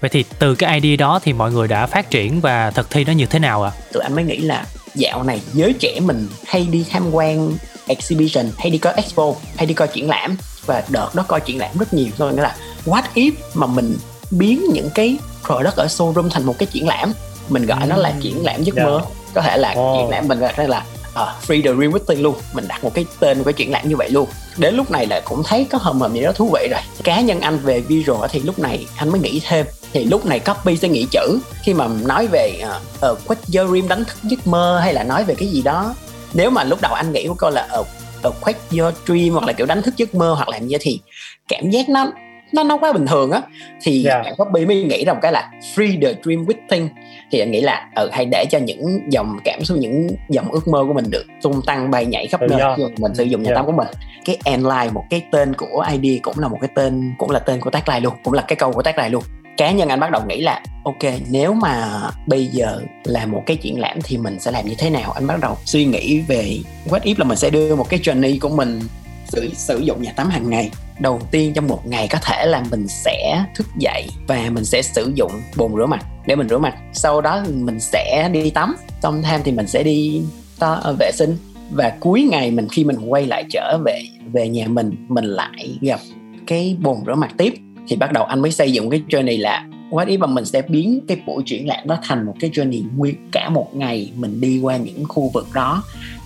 [0.00, 3.04] Vậy thì từ cái idea đó thì mọi người đã phát triển và thực thi
[3.04, 3.72] nó như thế nào ạ?
[3.92, 4.64] tụi anh mới nghĩ là
[4.94, 7.52] dạo này giới trẻ mình hay đi tham quan
[7.86, 10.36] exhibition, hay đi coi expo, hay đi coi triển lãm
[10.66, 13.96] và đợt đó coi triển lãm rất nhiều thôi nghĩa là what if mà mình
[14.38, 15.16] biến những cái
[15.46, 17.12] product ở showroom thành một cái triển lãm.
[17.48, 18.84] Mình gọi nó là triển lãm giấc Dạ.
[18.84, 19.00] mơ.
[19.34, 19.96] Có thể là Ồ.
[19.98, 22.34] triển lãm mình gọi là ờ, free the real meeting luôn.
[22.52, 24.28] Mình đặt một cái tên của cái triển lãm như vậy luôn.
[24.56, 26.80] Đến lúc này là cũng thấy có hầm hầm gì đó thú vị rồi.
[27.04, 29.66] Cá nhân anh về visual thì lúc này anh mới nghĩ thêm.
[29.92, 31.38] Thì lúc này copy sẽ nghĩ chữ.
[31.62, 35.04] Khi mà nói về uh, uh, quét your dream đánh thức giấc mơ hay là
[35.04, 35.94] nói về cái gì đó.
[36.32, 37.84] Nếu mà lúc đầu anh nghĩ của câu là ở
[38.28, 41.00] uh, quét your dream hoặc là kiểu đánh thức giấc mơ hoặc gì đó thì
[41.48, 42.12] cảm giác nó
[42.54, 43.40] nó nó quá bình thường á.
[43.82, 44.22] Thì Dạ.
[44.22, 46.88] bạn copy mới nghĩ ra một cái là free the dream with thing.
[47.30, 50.68] Thì anh nghĩ là ừ, hay để cho những dòng cảm xúc những dòng ước
[50.68, 52.60] mơ của mình được tung tăng bay nhảy khắp nơi.
[52.60, 53.54] mà mình sử dụng nhà Dạ.
[53.54, 53.88] tắm của mình
[54.24, 57.60] cái endline một cái tên của idea cũng là một cái tên cũng là tên
[57.60, 59.22] của tagline luôn cũng là cái câu của tagline luôn.
[59.56, 60.98] Cá nhân anh bắt đầu nghĩ là ok
[61.30, 61.90] nếu mà
[62.26, 65.12] bây giờ là một cái triển lãm thì mình sẽ làm như thế nào?
[65.12, 68.38] Anh bắt đầu suy nghĩ về what if là mình sẽ đưa một cái journey
[68.40, 68.80] của mình
[69.28, 70.70] sử, sử dụng nhà tắm hàng ngày.
[71.00, 74.82] Đầu tiên trong một ngày có thể là mình sẽ thức dậy và mình sẽ
[74.82, 76.06] sử dụng bồn rửa mặt.
[76.26, 79.82] Để mình rửa mặt sau đó mình sẽ đi tắm xong tham thì mình sẽ
[79.82, 80.22] đi
[80.58, 81.36] to, ờ, vệ sinh.
[81.70, 85.78] Và cuối ngày mình khi mình quay lại trở về về nhà mình mình lại
[85.80, 86.00] gặp
[86.46, 87.54] cái bồn rửa mặt tiếp.
[87.88, 90.62] Thì bắt đầu anh mới xây dựng cái journey là what if mà mình sẽ
[90.62, 94.40] biến cái buổi triển lãm đó thành một cái journey nguyên cả một ngày mình
[94.40, 95.82] đi qua những khu vực đó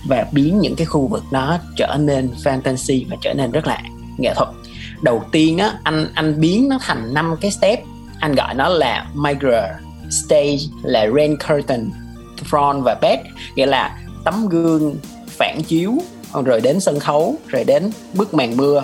[0.07, 3.83] và biến những cái khu vực đó trở nên fantasy và trở nên rất là
[4.17, 4.49] nghệ thuật.
[5.01, 7.79] Đầu tiên á anh anh biến nó thành năm cái step.
[8.19, 9.63] Anh gọi nó là mirror
[10.09, 11.89] stage là rain curtain
[12.49, 13.23] front và back
[13.55, 14.95] nghĩa là tấm gương
[15.27, 15.97] phản chiếu
[16.45, 18.83] rồi đến sân khấu rồi đến bức màn mưa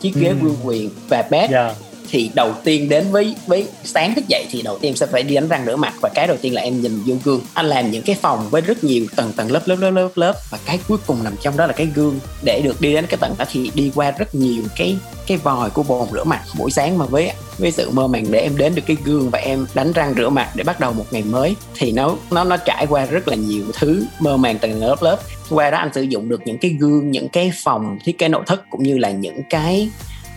[0.00, 0.38] chiếc ghế Ừm.
[0.40, 1.74] vương quyền và back dạ
[2.14, 5.22] thì đầu tiên đến với với sáng thức dậy thì đầu tiên em sẽ phải
[5.22, 5.94] đi đánh răng rửa mặt.
[6.00, 7.40] Và cái đầu tiên là em nhìn vô gương.
[7.54, 10.34] Anh làm những cái phòng với rất nhiều tầng tầng lớp lớp lớp lớp lớp.
[10.50, 12.18] Và cái cuối cùng nằm trong đó là cái gương.
[12.42, 14.96] Để được đi đến cái tầng đó thì đi qua rất nhiều cái
[15.26, 18.40] cái vòi của bồn rửa mặt buổi sáng mà với với sự mơ màng để
[18.40, 21.06] em đến được cái gương và em đánh răng rửa mặt để bắt đầu một
[21.10, 21.54] ngày mới.
[21.74, 25.18] Thì nó nó nó trải qua rất là nhiều thứ mơ màng tầng lớp lớp.
[25.50, 28.42] Qua đó anh sử dụng được những cái gương, những cái phòng, thiết kế nội
[28.46, 29.88] thất cũng như là những cái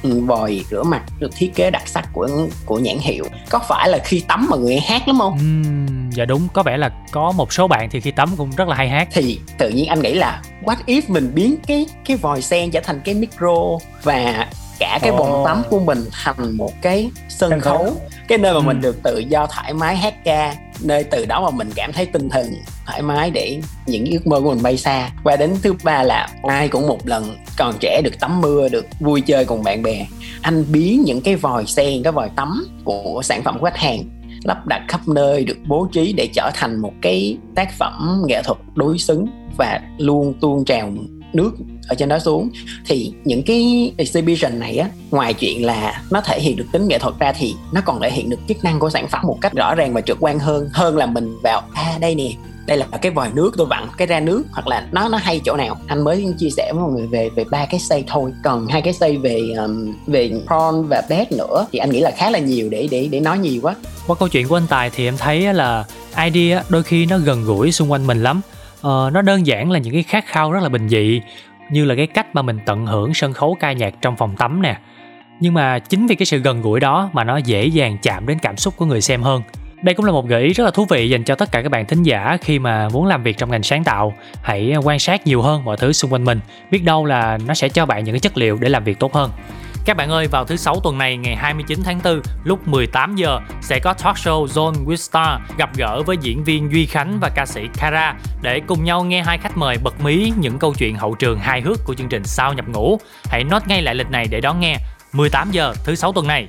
[0.03, 2.29] vòi rửa mặt được thiết kế đặc sắc của
[2.65, 6.25] của nhãn hiệu có phải là khi tắm mà người hát lắm không Ừm, dạ
[6.25, 8.89] đúng, có vẻ là có một số bạn thì khi tắm cũng rất là hay
[8.89, 9.07] hát.
[9.12, 12.79] thì tự nhiên anh nghĩ là what if mình biến cái cái vòi sen trở
[12.79, 13.55] thành cái micro
[14.03, 14.47] và
[14.79, 15.45] cả cái bồn Ồ.
[15.45, 17.77] tắm của mình thành một cái sân Sân khấu.
[17.77, 17.93] khấu
[18.27, 18.63] cái nơi mà Ừ.
[18.63, 22.05] mình được tự do thoải mái hát ca nơi từ đó mà mình cảm thấy
[22.05, 22.53] tinh thần
[22.85, 26.27] thoải mái để những ước mơ của mình bay xa qua đến thứ ba là
[26.43, 30.05] ai cũng một lần còn trẻ được tắm mưa được vui chơi cùng bạn bè
[30.41, 34.03] anh biến những cái vòi sen cái vòi tắm của sản phẩm của khách hàng
[34.43, 38.41] lắp đặt khắp nơi được bố trí để trở thành một cái tác phẩm nghệ
[38.43, 39.25] thuật đối xứng
[39.57, 40.91] và luôn tuôn trào
[41.33, 41.51] nước
[41.87, 42.49] ở trên đó xuống.
[42.85, 46.99] Thì những cái exhibition này á ngoài chuyện là nó thể hiện được tính nghệ
[46.99, 49.53] thuật ra thì nó còn thể hiện được chức năng của sản phẩm một cách
[49.53, 52.31] rõ ràng và trực quan hơn hơn là mình vào à đây nè
[52.67, 54.43] đây là cái vòi nước tôi vặn cái ra nước.
[54.51, 55.77] Hoặc là nó nó hay chỗ nào?
[55.87, 58.31] Anh mới chia sẻ với mọi người về về ba cái xây thôi.
[58.43, 62.11] Còn hai cái xây về um, về prawn và bed nữa thì anh nghĩ là
[62.11, 63.75] khá là nhiều để để để nói nhiều quá.
[64.07, 65.85] Qua câu chuyện của anh tài thì em thấy là
[66.25, 68.41] idea đôi khi nó gần gũi xung quanh mình lắm
[68.79, 71.21] uh, nó đơn giản là những cái khát khao rất là bình dị
[71.69, 74.61] như là cái cách mà mình tận hưởng sân khấu ca nhạc trong phòng tắm
[74.61, 74.77] nè.
[75.39, 78.39] Nhưng mà chính vì cái sự gần gũi đó mà nó dễ dàng chạm đến
[78.39, 79.41] cảm xúc của người xem hơn.
[79.81, 81.69] Đây cũng là một gợi ý rất là thú vị dành cho tất cả các
[81.69, 84.13] bạn thính giả khi mà muốn làm việc trong ngành sáng tạo.
[84.41, 86.39] Hãy quan sát nhiều hơn mọi thứ xung quanh mình
[86.71, 89.13] biết đâu là nó sẽ cho bạn những cái chất liệu để làm việc tốt
[89.13, 89.31] hơn
[89.88, 93.39] các bạn ơi, vào thứ sáu tuần này ngày 29 tháng 4 lúc 18 giờ
[93.62, 97.30] sẽ có talk show Zone with Star gặp gỡ với diễn viên Duy Khánh và
[97.36, 100.95] ca sĩ Kara để cùng nhau nghe hai khách mời bật mí những câu chuyện
[100.95, 103.00] hậu trường hài hước của chương trình Sao nhập ngũ.
[103.23, 104.78] Hãy note ngay lại lịch này để đón nghe
[105.13, 106.47] 18 giờ thứ sáu tuần này.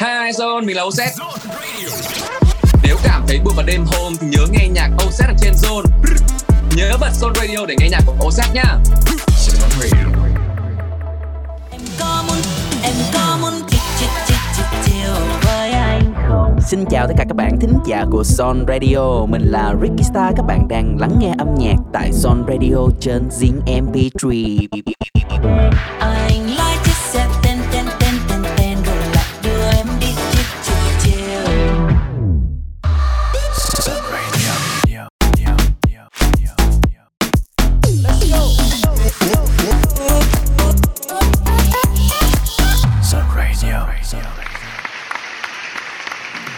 [0.00, 1.08] Hi Zone, mình là OZ.
[2.82, 5.84] Nếu cảm thấy buồn vào đêm hôm thì nhớ nghe nhạc OZ ở trên Zone
[6.76, 8.78] Nhớ bật Zone Radio để nghe nhạc của Oset nhá
[16.66, 19.26] Xin chào tất cả các bạn thính giả của Son Radio.
[19.28, 23.28] Mình là Ricky Star, Các bạn đang lắng nghe âm nhạc tại Son Radio trên
[23.28, 24.66] Zing MP3
[26.00, 26.91] Anh like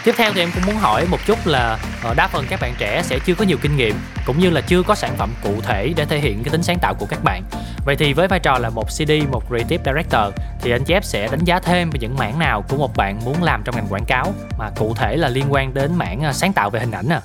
[0.05, 2.73] Tiếp theo thì em cũng muốn hỏi một chút là ờ, đa phần các bạn
[2.77, 5.61] trẻ sẽ chưa có nhiều kinh nghiệm cũng như là chưa có sản phẩm cụ
[5.61, 7.43] thể để thể hiện cái tính sáng tạo của các bạn.
[7.85, 11.27] Vậy thì với vai trò là một CD, một creative director thì anh chép sẽ
[11.27, 14.05] đánh giá thêm về những mảng nào của một bạn muốn làm trong ngành quảng
[14.05, 17.09] cáo mà cụ thể là liên quan đến mảng ờ, sáng tạo về hình ảnh
[17.09, 17.21] à.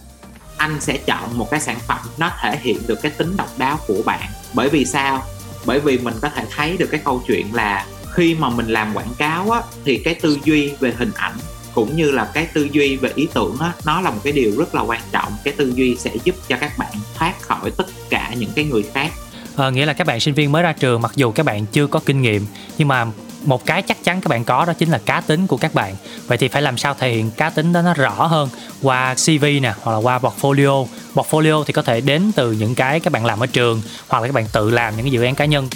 [0.56, 3.78] anh sẽ chọn một cái sản phẩm nó thể hiện được cái tính độc đáo
[3.86, 5.22] của bạn bởi vì sao
[5.66, 8.94] bởi vì mình có thể thấy được cái câu chuyện là khi mà mình làm
[8.94, 11.34] quảng cáo á thì cái tư duy về hình ảnh
[11.74, 14.52] cũng như là cái tư duy về ý tưởng á nó là một cái điều
[14.58, 15.32] rất là quan trọng.
[15.44, 18.82] Cái tư duy sẽ giúp cho các bạn thoát khỏi tất cả những cái người
[18.94, 19.12] khác.
[19.56, 21.86] Ờ, nghĩa là các bạn sinh viên mới ra trường mặc dù các bạn chưa
[21.86, 22.46] có kinh nghiệm
[22.78, 23.06] nhưng mà
[23.44, 25.94] một cái chắc chắn các bạn có đó chính là cá tính của các bạn.
[26.26, 28.48] Vậy thì phải làm sao thể hiện cá tính đó nó rõ hơn
[28.82, 30.86] qua CV nè hoặc là qua portfolio.
[31.14, 34.26] Portfolio thì có thể đến từ những cái các bạn làm ở trường hoặc là
[34.28, 35.68] các bạn tự làm những cái dự án cá nhân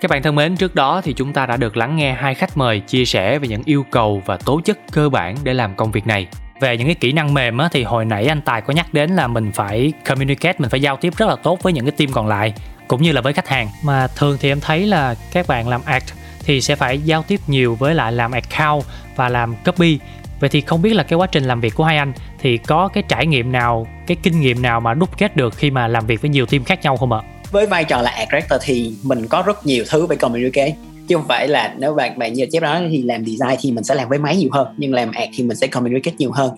[0.00, 2.56] các bạn thân mến, trước đó thì chúng ta đã được lắng nghe hai khách
[2.56, 5.92] mời chia sẻ về những yêu cầu và tố chất cơ bản để làm công
[5.92, 6.26] việc này.
[6.60, 9.10] Về những cái kỹ năng mềm á, thì hồi nãy anh Tài có nhắc đến
[9.10, 12.12] là mình phải communicate, mình phải giao tiếp rất là tốt với những cái team
[12.12, 12.54] còn lại
[12.88, 13.68] cũng như là với khách hàng.
[13.84, 17.40] Mà thường thì em thấy là các bạn làm act thì sẽ phải giao tiếp
[17.46, 18.84] nhiều với lại làm account
[19.16, 19.98] và làm copy.
[20.40, 22.88] Vậy thì không biết là cái quá trình làm việc của hai anh thì có
[22.88, 26.06] cái trải nghiệm nào, cái kinh nghiệm nào mà đúc kết được khi mà làm
[26.06, 27.20] việc với nhiều team khác nhau không ạ?
[27.50, 30.74] Với vai trò là art director thì mình có rất nhiều thứ phải communicate.
[31.08, 33.84] Chứ không phải là nếu bạn bạn như chép nói thì làm design thì mình
[33.84, 36.50] sẽ làm với máy nhiều hơn nhưng làm art thì mình sẽ communicate nhiều hơn.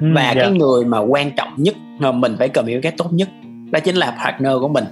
[0.00, 0.42] Ừ, và dạ.
[0.42, 3.28] cái người mà quan trọng nhất mà mình phải communicate tốt nhất
[3.70, 4.84] đó chính là partner của mình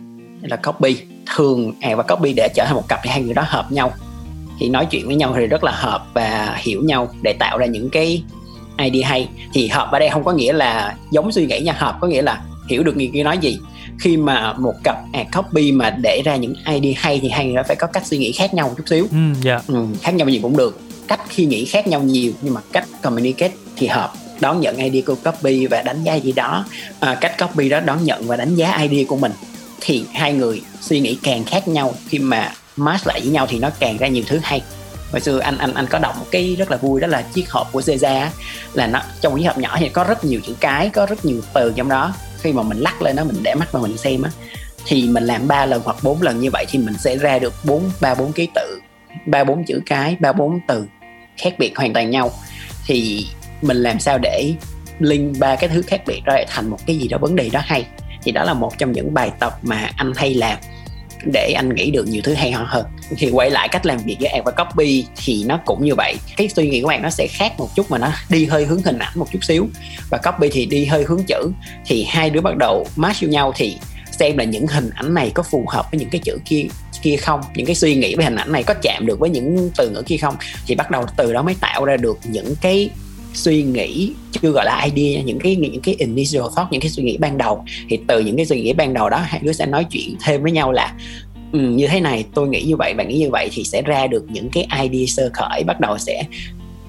[0.42, 0.96] là copy.
[1.36, 3.92] Thường art và copy để trở thành một cặp thì hai người đó hợp nhau.
[4.60, 7.66] Thì nói chuyện với nhau thì rất là hợp và hiểu nhau để tạo ra
[7.66, 8.22] những cái
[8.78, 9.28] idea hay.
[9.54, 12.22] Thì hợp ở đây không có nghĩa là giống suy nghĩ nha hợp có nghĩa
[12.22, 13.58] là hiểu được người kia nói gì.
[14.00, 17.54] Khi mà một cặp ad copy mà để ra những idea hay thì hai người
[17.54, 19.06] đó phải có cách suy nghĩ khác nhau một chút xíu.
[19.10, 19.60] Ừ, dạ.
[19.66, 20.80] ừ, khác nhau gì cũng được.
[21.08, 24.12] Cách khi nghĩ khác nhau nhiều nhưng mà cách communicate thì hợp.
[24.40, 26.64] Đón nhận idea của copy và đánh giá gì đó.
[27.00, 29.32] À, cách copy đó đón nhận và đánh giá idea của mình.
[29.80, 31.94] Thì hai người suy nghĩ càng khác nhau.
[32.08, 34.62] Khi mà match lại với nhau thì nó càng ra nhiều thứ hay.
[35.12, 37.50] Hồi xưa anh anh anh có đọc một cái rất là vui đó là chiếc
[37.50, 38.30] hộp của á,
[38.72, 41.40] là nó trong chiếc hộp nhỏ thì có rất nhiều chữ cái có rất nhiều
[41.54, 44.22] từ trong đó khi mà mình lắc lên nó mình để mắt mà mình xem
[44.22, 44.30] á,
[44.86, 47.54] thì mình làm ba lần hoặc bốn lần như vậy thì mình sẽ ra được
[47.64, 48.80] bốn, ba bốn ký tự,
[49.26, 50.86] ba bốn chữ cái, ba bốn từ
[51.36, 52.30] khác biệt hoàn toàn nhau.
[52.86, 53.26] Thì
[53.62, 54.54] mình làm sao để
[54.98, 57.50] link ba cái thứ khác biệt đó lại thành một cái gì đó, vấn đề
[57.52, 57.86] đó hay.
[58.22, 60.58] Thì đó là một trong những bài tập mà anh hay làm
[61.32, 62.86] để anh nghĩ được nhiều thứ hay ho hơn.
[63.16, 66.14] Thì quay lại cách làm việc với ad và copy thì nó cũng như vậy.
[66.36, 68.82] Cái suy nghĩ của bạn nó sẽ khác một chút mà nó đi hơi hướng
[68.82, 69.68] hình ảnh một chút xíu.
[70.10, 71.52] Và copy thì đi hơi hướng chữ.
[71.86, 73.76] Thì hai đứa bắt đầu match yêu nhau thì
[74.10, 76.66] xem là những hình ảnh này có phù hợp với những cái chữ kia
[77.02, 77.40] kia không?
[77.54, 80.02] Những cái suy nghĩ về hình ảnh này có chạm được với những từ ngữ
[80.06, 80.34] kia không?
[80.66, 82.90] Thì bắt đầu từ đó mới tạo ra được những cái
[83.34, 87.02] suy nghĩ chưa gọi là idea những cái những cái initial thought những cái suy
[87.02, 87.64] nghĩ ban đầu.
[87.88, 90.42] Thì từ những cái suy nghĩ ban đầu đó hai đứa sẽ nói chuyện thêm
[90.42, 90.94] với nhau là
[91.52, 94.06] ừ, như thế này tôi nghĩ như vậy bạn nghĩ như vậy thì sẽ ra
[94.06, 95.64] được những cái idea sơ khởi.
[95.64, 96.24] Bắt đầu sẽ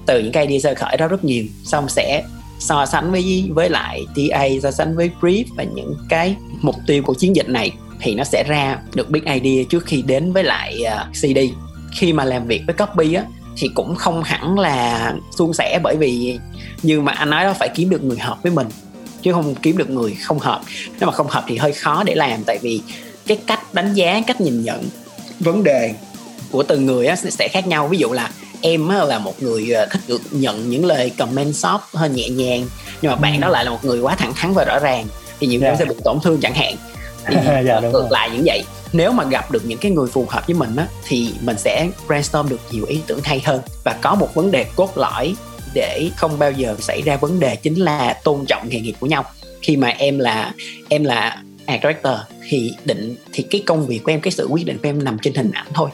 [0.06, 2.22] từ những cái idea sơ khởi đó rất nhiều xong sẽ
[2.58, 7.02] so sánh với với lại TA so sánh với brief và những cái mục tiêu
[7.02, 10.44] của chiến dịch này thì nó sẽ ra được big idea trước khi đến với
[10.44, 11.38] lại ờ, uh, CD
[11.96, 13.24] khi mà làm việc với copy á
[13.56, 16.38] thì cũng không hẳn là suôn sẻ bởi vì
[16.82, 18.66] như mà anh nói đó phải kiếm được người hợp với mình
[19.22, 20.60] chứ không kiếm được người không hợp.
[21.00, 22.80] Nếu mà không hợp thì hơi khó để làm tại vì
[23.26, 24.84] cái cách đánh giá cách nhìn nhận
[25.40, 25.94] vấn đề
[26.50, 27.88] của từng người sẽ khác nhau.
[27.88, 31.78] Ví dụ là em là một người ờ, thích được nhận những lời comment soft
[31.94, 32.66] hơi nhẹ nhàng
[33.02, 35.06] nhưng mà bạn đó lại là một người quá thẳng thắn và rõ ràng
[35.40, 35.76] thì nhiều người Dạ.
[35.78, 36.74] sẽ bị tổn thương chẳng hạn
[37.26, 38.08] thì Dạ, đúng ngược rồi.
[38.10, 38.64] lại như vậy.
[38.92, 41.88] Nếu mà gặp được những cái người phù hợp với mình á thì mình sẽ
[42.06, 43.60] brainstorm được nhiều ý tưởng hay hơn.
[43.84, 45.34] Và có một vấn đề cốt lõi
[45.74, 49.06] để không bao giờ xảy ra vấn đề chính là tôn trọng nghề nghiệp của
[49.06, 49.24] nhau.
[49.62, 50.52] Khi mà em là
[50.88, 52.14] em là art director
[52.48, 55.18] thì định thì cái công việc của em cái sự quyết định của em nằm
[55.22, 55.90] trên hình ảnh thôi.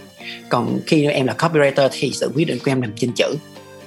[0.49, 3.35] Còn khi em là copywriter thì sự quyết định của em nằm trên chữ.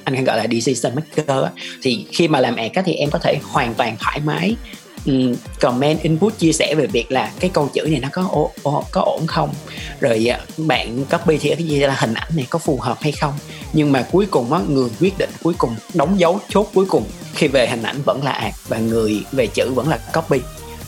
[0.04, 1.46] Anh hay gọi là decision maker
[1.82, 4.56] thì khi mà làm á, thì em có thể hoàn toàn thoải mái
[5.06, 8.52] um, comment input chia sẻ về việc là cái câu chữ này nó có ổ,
[8.64, 9.50] ổ, có ổn không?
[10.00, 13.12] Rồi à, bạn copy thì cái gì là hình ảnh này có phù hợp hay
[13.12, 13.34] không?
[13.74, 17.04] Nhưng mà cuối cùng á người quyết định cuối cùng đóng dấu chốt cuối cùng
[17.34, 20.40] khi về hình ảnh vẫn là ạc và người về chữ vẫn là copy.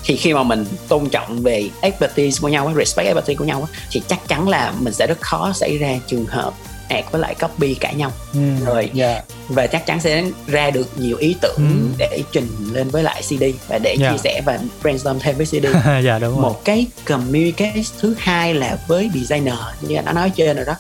[0.04, 4.02] Thì khi mà mình tôn trọng về expertise của nhau respect expertise của nhau thì
[4.08, 6.54] chắc chắn là mình sẽ rất khó xảy ra trường hợp
[6.90, 8.12] art với lại copy cãi nhau.
[8.34, 9.22] Ừ, rồi dạ.
[9.50, 11.96] và chắc chắn sẽ ra được nhiều ý tưởng Ừ.
[11.98, 14.12] để trình lên với lại CD và để Dạ.
[14.12, 15.66] chia sẻ và brainstorm thêm với CD
[16.04, 16.42] dạ đúng rồi.
[16.42, 20.74] Một cái communicate thứ hai là với designer như anh đã nói trên rồi đó.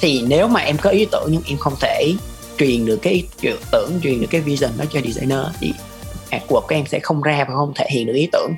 [0.00, 2.12] Thì nếu mà em có ý tưởng nhưng em không thể
[2.58, 3.24] truyền được cái ý
[3.72, 5.72] tưởng truyền được cái vision đó cho designer thì
[6.30, 8.52] artwork của em sẽ không ra và không thể hiện được ý tưởng.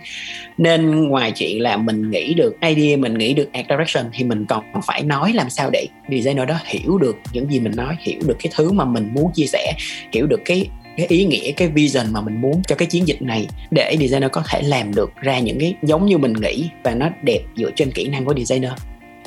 [0.58, 4.46] Nên ngoài chuyện là mình nghĩ được idea mình nghĩ được art direction thì mình
[4.46, 8.20] còn phải nói làm sao để designer đó hiểu được những gì mình nói hiểu
[8.26, 9.72] được cái thứ mà mình muốn chia sẻ
[10.12, 13.22] hiểu được cái cái ý nghĩa cái vision mà mình muốn cho cái chiến dịch
[13.22, 16.94] này để designer có thể làm được ra những cái giống như mình nghĩ và
[16.94, 18.72] nó đẹp dựa trên kỹ năng của designer.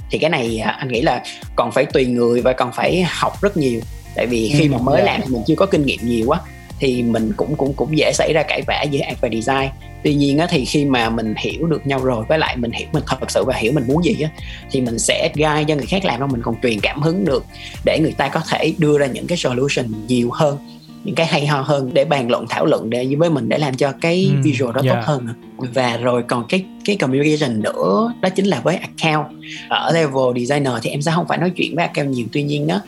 [0.10, 1.24] Thì cái này à, anh nghĩ là
[1.56, 3.80] còn phải tùy người và còn phải học rất nhiều.
[4.16, 5.06] Tại vì khi Ừ, mà mới dạ.
[5.06, 6.40] làm mình chưa có kinh nghiệm nhiều quá
[6.80, 9.70] thì mình cũng cũng cũng dễ xảy ra cãi vã giữa art và design.
[10.04, 12.88] Tuy nhiên á, thì khi mà mình hiểu được nhau rồi với lại mình hiểu
[12.94, 14.30] mình thật sự và hiểu mình muốn gì á
[14.72, 17.46] thì mình sẽ guide cho người khác làm đâu mình còn truyền cảm hứng được
[17.86, 20.58] để người ta có thể đưa ra những cái solution nhiều hơn
[21.04, 23.76] những cái hay ho hơn để bàn luận thảo luận để với mình để làm
[23.76, 24.94] cho cái Ừ, visual đó dạ.
[24.94, 29.28] tốt hơn và rồi còn cái cái communication nữa đó chính là với account.
[29.70, 32.68] Ở level designer thì em sẽ không phải nói chuyện với account nhiều tuy nhiên
[32.68, 32.82] đó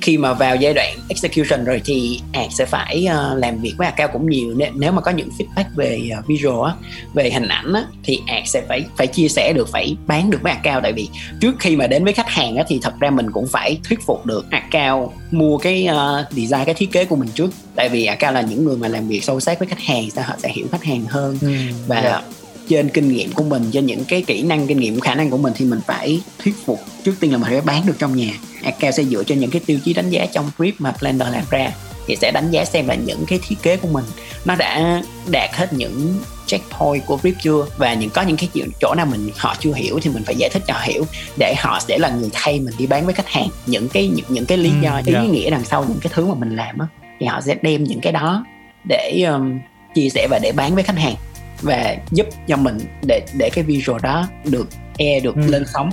[0.00, 3.86] khi mà vào giai đoạn execution rồi thì art sẽ phải ờ, làm việc với
[3.86, 4.54] account cũng nhiều.
[4.56, 6.74] Nếu, nếu mà có những feedback về ờ, visual á
[7.14, 10.42] về hình ảnh á thì art sẽ phải phải chia sẻ được phải bán được
[10.42, 11.08] với account tại vì
[11.40, 13.98] trước khi mà đến với khách hàng á thì thật ra mình cũng phải thuyết
[14.06, 17.50] phục được account mua cái ờ, design cái thiết kế của mình trước.
[17.74, 20.24] Tại vì account là những người mà làm việc sâu sát với khách hàng sao
[20.28, 21.38] họ sẽ hiểu khách hàng hơn.
[21.40, 21.52] Ừ,
[21.86, 22.22] và dạ.
[22.68, 25.38] Trên kinh nghiệm của mình trên những cái kỹ năng kinh nghiệm khả năng của
[25.38, 28.30] mình thì mình phải thuyết phục trước tiên là mình phải bán được trong nhà.
[28.62, 31.44] Account sẽ dựa trên những cái tiêu chí đánh giá trong brief mà Blender làm
[31.50, 31.72] ra
[32.06, 34.04] thì sẽ đánh giá xem là những cái thiết kế của mình
[34.44, 38.68] nó đã đạt hết những checkpoint của brief chưa và những có những cái chuyện
[38.80, 41.04] chỗ nào mình họ chưa hiểu thì mình phải giải thích cho họ hiểu
[41.38, 43.48] để họ sẽ là người thay mình đi bán với khách hàng.
[43.66, 45.22] Những cái những, những cái lý Ừ, do ý dạ.
[45.22, 46.86] nghĩa đằng sau những cái thứ mà mình làm á
[47.20, 48.44] thì họ sẽ đem những cái đó
[48.88, 49.58] để um,
[49.94, 51.14] chia sẻ và để bán với khách hàng
[51.62, 54.68] và giúp cho mình để để cái visual đó được
[54.98, 55.42] e được Ừ.
[55.46, 55.90] lên sóng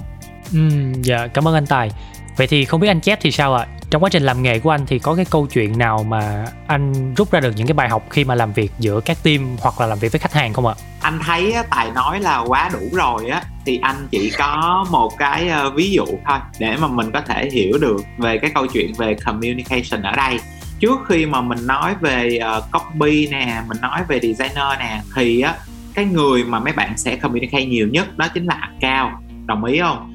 [0.54, 0.60] Ừ,
[1.02, 1.92] dạ cảm ơn anh Tài.
[2.38, 3.68] Vậy thì không biết anh Chép thì sao ạ?
[3.90, 7.14] Trong quá trình làm nghề của anh thì có cái câu chuyện nào mà anh
[7.16, 9.80] rút ra được những cái bài học khi mà làm việc giữa các team hoặc
[9.82, 10.74] là làm việc với khách hàng không ạ?
[11.02, 15.48] anh thấy tài nói là quá đủ rồi á thì anh chỉ có một cái
[15.50, 18.94] ờ, ví dụ thôi để mà mình có thể hiểu được về cái câu chuyện
[18.98, 20.40] về communication ở đây
[20.80, 25.42] trước khi mà mình nói về uh, copy nè mình nói về designer nè thì
[25.42, 25.56] á
[25.96, 29.14] cái người mà mấy bạn sẽ communicate nhiều nhất đó chính là account.
[29.46, 30.12] Đồng ý không?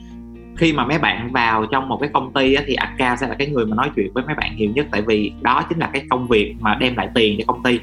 [0.57, 3.35] Khi mà mấy bạn vào trong một cái công ty á, thì account sẽ là
[3.39, 4.87] cái người mà nói chuyện với mấy bạn nhiều nhất.
[4.91, 7.79] Tại vì đó chính là cái công việc mà đem lại tiền cho công ty.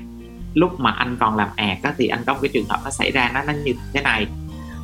[0.53, 2.89] Lúc mà anh còn làm art á, thì anh có một cái trường hợp nó
[2.89, 4.27] xảy ra nó nó như thế này.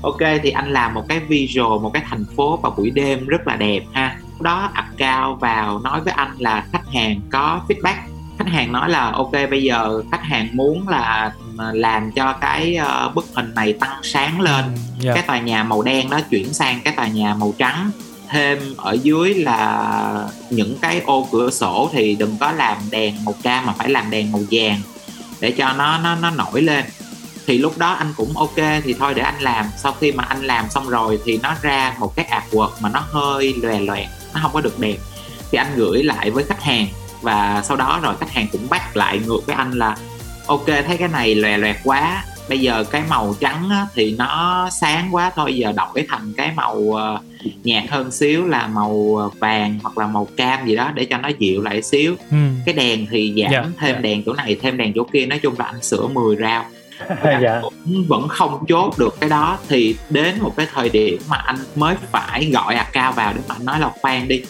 [0.02, 3.48] Ok thì anh làm một cái visual một cái thành phố vào buổi đêm rất
[3.48, 7.96] là đẹp ha đó account vào nói với anh là khách hàng có feedback.
[8.40, 12.76] Khách hàng nói là ok bây giờ khách hàng muốn là ờ, làm cho cái
[12.76, 14.66] ờ, bức hình này tăng sáng lên.
[15.00, 15.14] Dạ.
[15.14, 17.92] cái tòa nhà màu đen đó chuyển sang cái tòa nhà màu trắng.
[18.30, 23.36] Thêm ở dưới là những cái ô cửa sổ thì đừng có làm đèn màu
[23.44, 24.80] cam mà phải làm đèn màu vàng
[25.40, 26.86] để cho nó nó nó nổi lên.
[27.48, 29.66] Thì lúc đó anh cũng ok thì thôi để anh làm.
[29.78, 33.04] Sau khi mà anh làm xong rồi thì nó ra một cái artwork mà nó
[33.12, 34.98] hơi lòe loẹt nó không có được đẹp
[35.52, 36.88] thì anh gửi lại với khách hàng
[37.22, 39.96] và sau đó rồi khách hàng cũng bắt lại ngược với anh là
[40.48, 44.70] ok thấy cái này lòe loẹt quá bây giờ cái màu trắng á, thì nó
[44.72, 47.20] sáng quá thôi giờ đổi thành cái màu ờ,
[47.64, 51.18] nhạt hơn xíu là màu ờ, vàng hoặc là màu cam gì đó để cho
[51.18, 52.38] nó dịu lại xíu ừ.
[52.66, 54.02] cái đèn thì giảm Dạ, thêm dạ.
[54.02, 56.66] đèn chỗ này thêm đèn chỗ kia nói chung là anh sửa 10 rau
[57.42, 57.62] dạ.
[57.62, 59.58] cũng vẫn không chốt được cái đó.
[59.70, 63.56] Thì đến một cái thời điểm mà anh mới phải gọi account vào để mà
[63.56, 64.44] anh nói là khoan đi.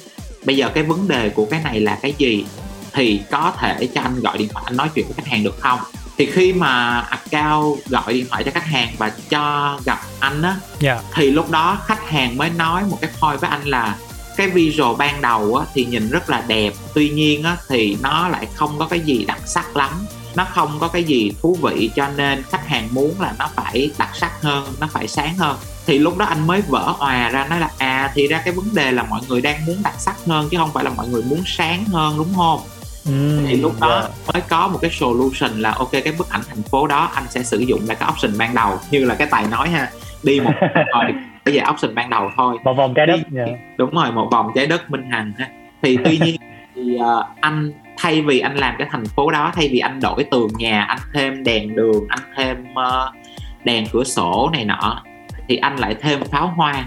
[0.45, 2.45] Bây giờ cái vấn đề của cái này là cái gì?
[2.93, 5.59] Thì có thể cho anh gọi điện thoại anh nói chuyện với khách hàng được
[5.59, 5.79] không?
[6.17, 10.55] Thì khi mà account gọi điện thoại cho khách hàng và cho gặp anh á
[10.79, 11.01] dạ.
[11.13, 13.95] thì lúc đó khách hàng mới nói một cái point với anh là
[14.37, 16.73] cái visual ban đầu á, thì nhìn rất là đẹp.
[16.93, 19.91] Tuy nhiên á, thì nó lại không có cái gì đặc sắc lắm
[20.35, 23.91] nó không có cái gì thú vị cho nên khách hàng muốn là nó phải
[23.97, 25.57] đặc sắc hơn nó phải sáng hơn.
[25.85, 28.65] Thì lúc đó anh mới vỡ òa ra nói là à thì ra cái vấn
[28.73, 31.23] đề là mọi người đang muốn đặc sắc hơn chứ không phải là mọi người
[31.23, 32.59] muốn sáng hơn đúng không?
[33.05, 34.09] Ừ, thì lúc đó dạ.
[34.33, 37.43] mới có một cái solution là ok cái bức ảnh thành phố đó anh sẽ
[37.43, 38.79] sử dụng lại cái option ban đầu.
[38.91, 39.89] Như là cái tài nói ha
[40.23, 40.53] đi một
[40.93, 41.13] rồi
[41.45, 42.57] bây giờ option ban đầu thôi.
[42.63, 43.45] Một vòng trái đất dạ.
[43.77, 45.49] đúng rồi một vòng trái đất minh hằng ha.
[45.81, 46.35] Thì tuy nhiên
[46.75, 50.23] thì ờ, anh thay vì anh làm cái thành phố đó thay vì anh đổi
[50.31, 53.15] tường nhà anh thêm đèn đường anh thêm uh,
[53.63, 55.03] đèn cửa sổ này nọ
[55.47, 56.85] thì anh lại thêm pháo hoa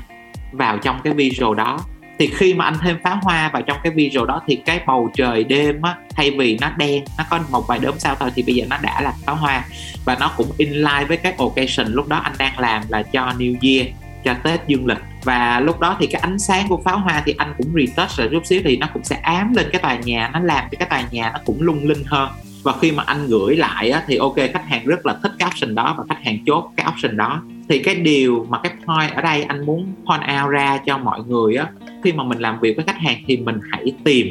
[0.53, 1.79] vào trong cái visual đó.
[2.19, 5.11] Thì khi mà anh thêm pháo hoa vào trong cái visual đó thì cái bầu
[5.15, 8.43] trời đêm á thay vì nó đen nó có một vài đốm sao thôi thì
[8.43, 9.65] bây giờ nó đã là pháo hoa.
[10.05, 13.33] Và nó cũng in line với cái occasion lúc đó anh đang làm là cho
[13.39, 13.89] New Year
[14.27, 14.99] cho Tết dương lịch.
[15.25, 18.29] Và lúc đó thì cái ánh sáng của pháo hoa thì anh cũng retouch lại
[18.33, 20.89] chút xíu thì nó cũng sẽ ám lên cái tòa nhà nó làm cho cái
[20.89, 22.31] tòa nhà nó cũng lung linh hơn.
[22.63, 25.49] Và khi mà anh gửi lại á, thì ok khách hàng rất là thích cái
[25.49, 27.43] option đó và khách hàng chốt cái option đó.
[27.69, 31.21] Thì cái điều mà cái point ở đây anh muốn point out ra cho mọi
[31.27, 31.67] người á
[32.05, 34.27] khi mà mình làm việc với khách hàng thì mình hãy tìm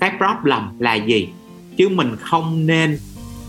[0.00, 1.28] cái problem là gì.
[1.76, 2.98] Chứ mình không nên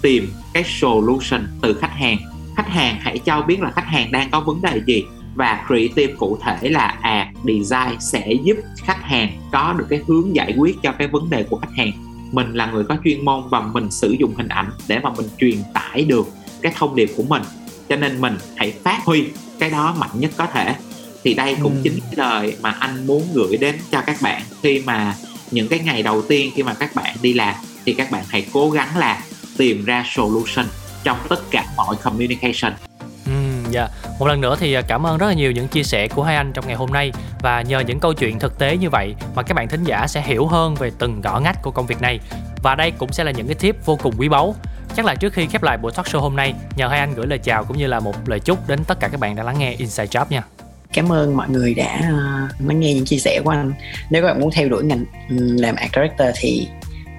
[0.02, 2.18] tìm cái solution từ khách hàng.
[2.58, 5.04] Khách hàng hãy cho biết là khách hàng đang có vấn đề gì
[5.36, 10.36] và creative cụ thể là à design sẽ giúp khách hàng có được cái hướng
[10.36, 11.92] giải quyết cho cái vấn đề của khách hàng.
[12.32, 15.26] Mình là người có chuyên môn và mình sử dụng hình ảnh để mà mình
[15.40, 16.28] truyền tải được
[16.62, 17.42] cái thông điệp của mình.
[17.90, 19.26] Cho nên mình hãy phát huy
[19.60, 20.76] cái đó mạnh nhất có thể.
[21.24, 21.80] Thì đây cũng Ừ.
[21.84, 24.42] chính cái lời mà anh muốn gửi đến cho các bạn.
[24.62, 25.16] Khi mà
[25.52, 27.56] những cái ngày đầu tiên khi mà các bạn đi làm
[27.86, 29.24] thì các bạn hãy cố gắng là
[29.58, 30.66] tìm ra solution
[31.04, 32.74] trong tất cả mọi communication
[33.72, 34.20] Dạ, yeah.
[34.20, 36.36] một lần nữa thì à, cảm ơn rất là nhiều những chia sẻ của hai
[36.36, 37.12] anh trong ngày hôm nay.
[37.40, 40.22] Và nhờ những câu chuyện thực tế như vậy mà các bạn thính giả sẽ
[40.22, 42.20] hiểu hơn về từng ngõ ngách của công việc này.
[42.64, 44.56] Và đây cũng sẽ là những cái tip vô cùng quý báu.
[44.96, 47.28] Chắc là trước khi khép lại buổi talk show hôm nay nhờ hai anh gửi
[47.28, 49.60] lời chào cũng như là một lời chúc đến tất cả các bạn đang lắng
[49.60, 50.44] nghe Inside Job nha.
[50.94, 53.74] Cảm ơn mọi người đã uh, lắng nghe những chia sẻ của anh.
[54.10, 56.68] Nếu các bạn muốn theo đuổi ngành ừ, làm art director thì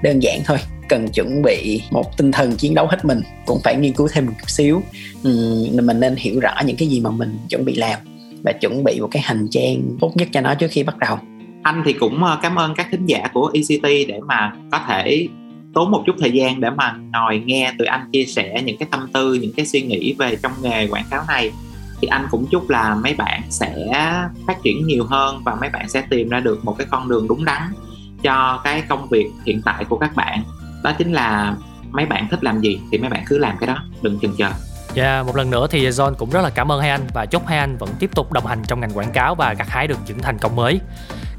[0.02, 0.58] đơn giản thôi
[0.92, 4.26] cần chuẩn bị một tinh thần chiến đấu hết mình cũng phải nghiên cứu thêm
[4.26, 4.82] một chút xíu.
[5.22, 7.98] Ừm, mình nên hiểu rõ những cái gì mà mình chuẩn bị làm
[8.44, 11.18] và chuẩn bị một cái hành trang tốt nhất cho nó trước khi bắt đầu.
[11.62, 15.28] Anh thì cũng ờ, cảm ơn các thính giả của ECT để mà có thể
[15.74, 18.88] tốn một chút thời gian để mà ngồi nghe tụi anh chia sẻ những cái
[18.90, 21.50] tâm tư những cái suy nghĩ về trong nghề quảng cáo này.
[22.00, 23.74] Thì anh cũng chúc là mấy bạn sẽ
[24.46, 27.28] phát triển nhiều hơn và mấy bạn sẽ tìm ra được một cái con đường
[27.28, 27.62] đúng đắn
[28.22, 30.42] cho cái công việc hiện tại của các bạn
[30.82, 31.56] đó chính là
[31.90, 34.50] mấy bạn thích làm gì thì mấy bạn cứ làm cái đó đừng chần chờ
[34.94, 37.46] Dạ, một lần nữa thì John cũng rất là cảm ơn hai anh và chúc
[37.46, 39.98] hai anh vẫn tiếp tục đồng hành trong ngành quảng cáo và gặt hái được
[40.06, 40.80] những thành công mới.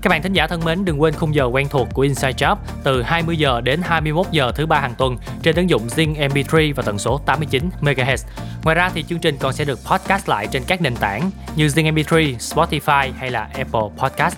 [0.01, 2.55] Các bạn thính giả thân mến, đừng quên khung giờ quen thuộc của Inside Job
[2.83, 6.73] từ 20 giờ đến 21 giờ thứ ba hàng tuần trên ứng dụng Zing MP3
[6.75, 8.17] và tần số 89 MHz.
[8.63, 11.67] Ngoài ra thì chương trình còn sẽ được podcast lại trên các nền tảng như
[11.67, 14.37] Zing MP3, Spotify hay là Apple Podcast.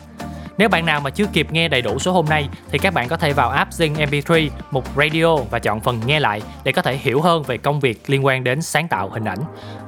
[0.57, 3.07] Nếu bạn nào mà chưa kịp nghe đầy đủ số hôm nay thì các bạn
[3.07, 6.81] có thể vào app Zing MP3, mục Radio và chọn phần nghe lại để có
[6.81, 9.39] thể hiểu hơn về công việc liên quan đến sáng tạo hình ảnh.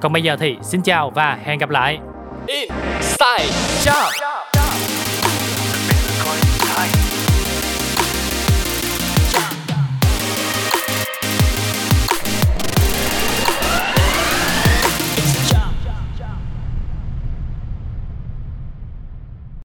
[0.01, 1.99] Còn bây giờ thì xin chào và hẹn gặp lại.
[2.47, 3.53] Inside
[3.83, 4.11] Job.
[4.11, 4.41] Job.
[6.67, 7.06] Job.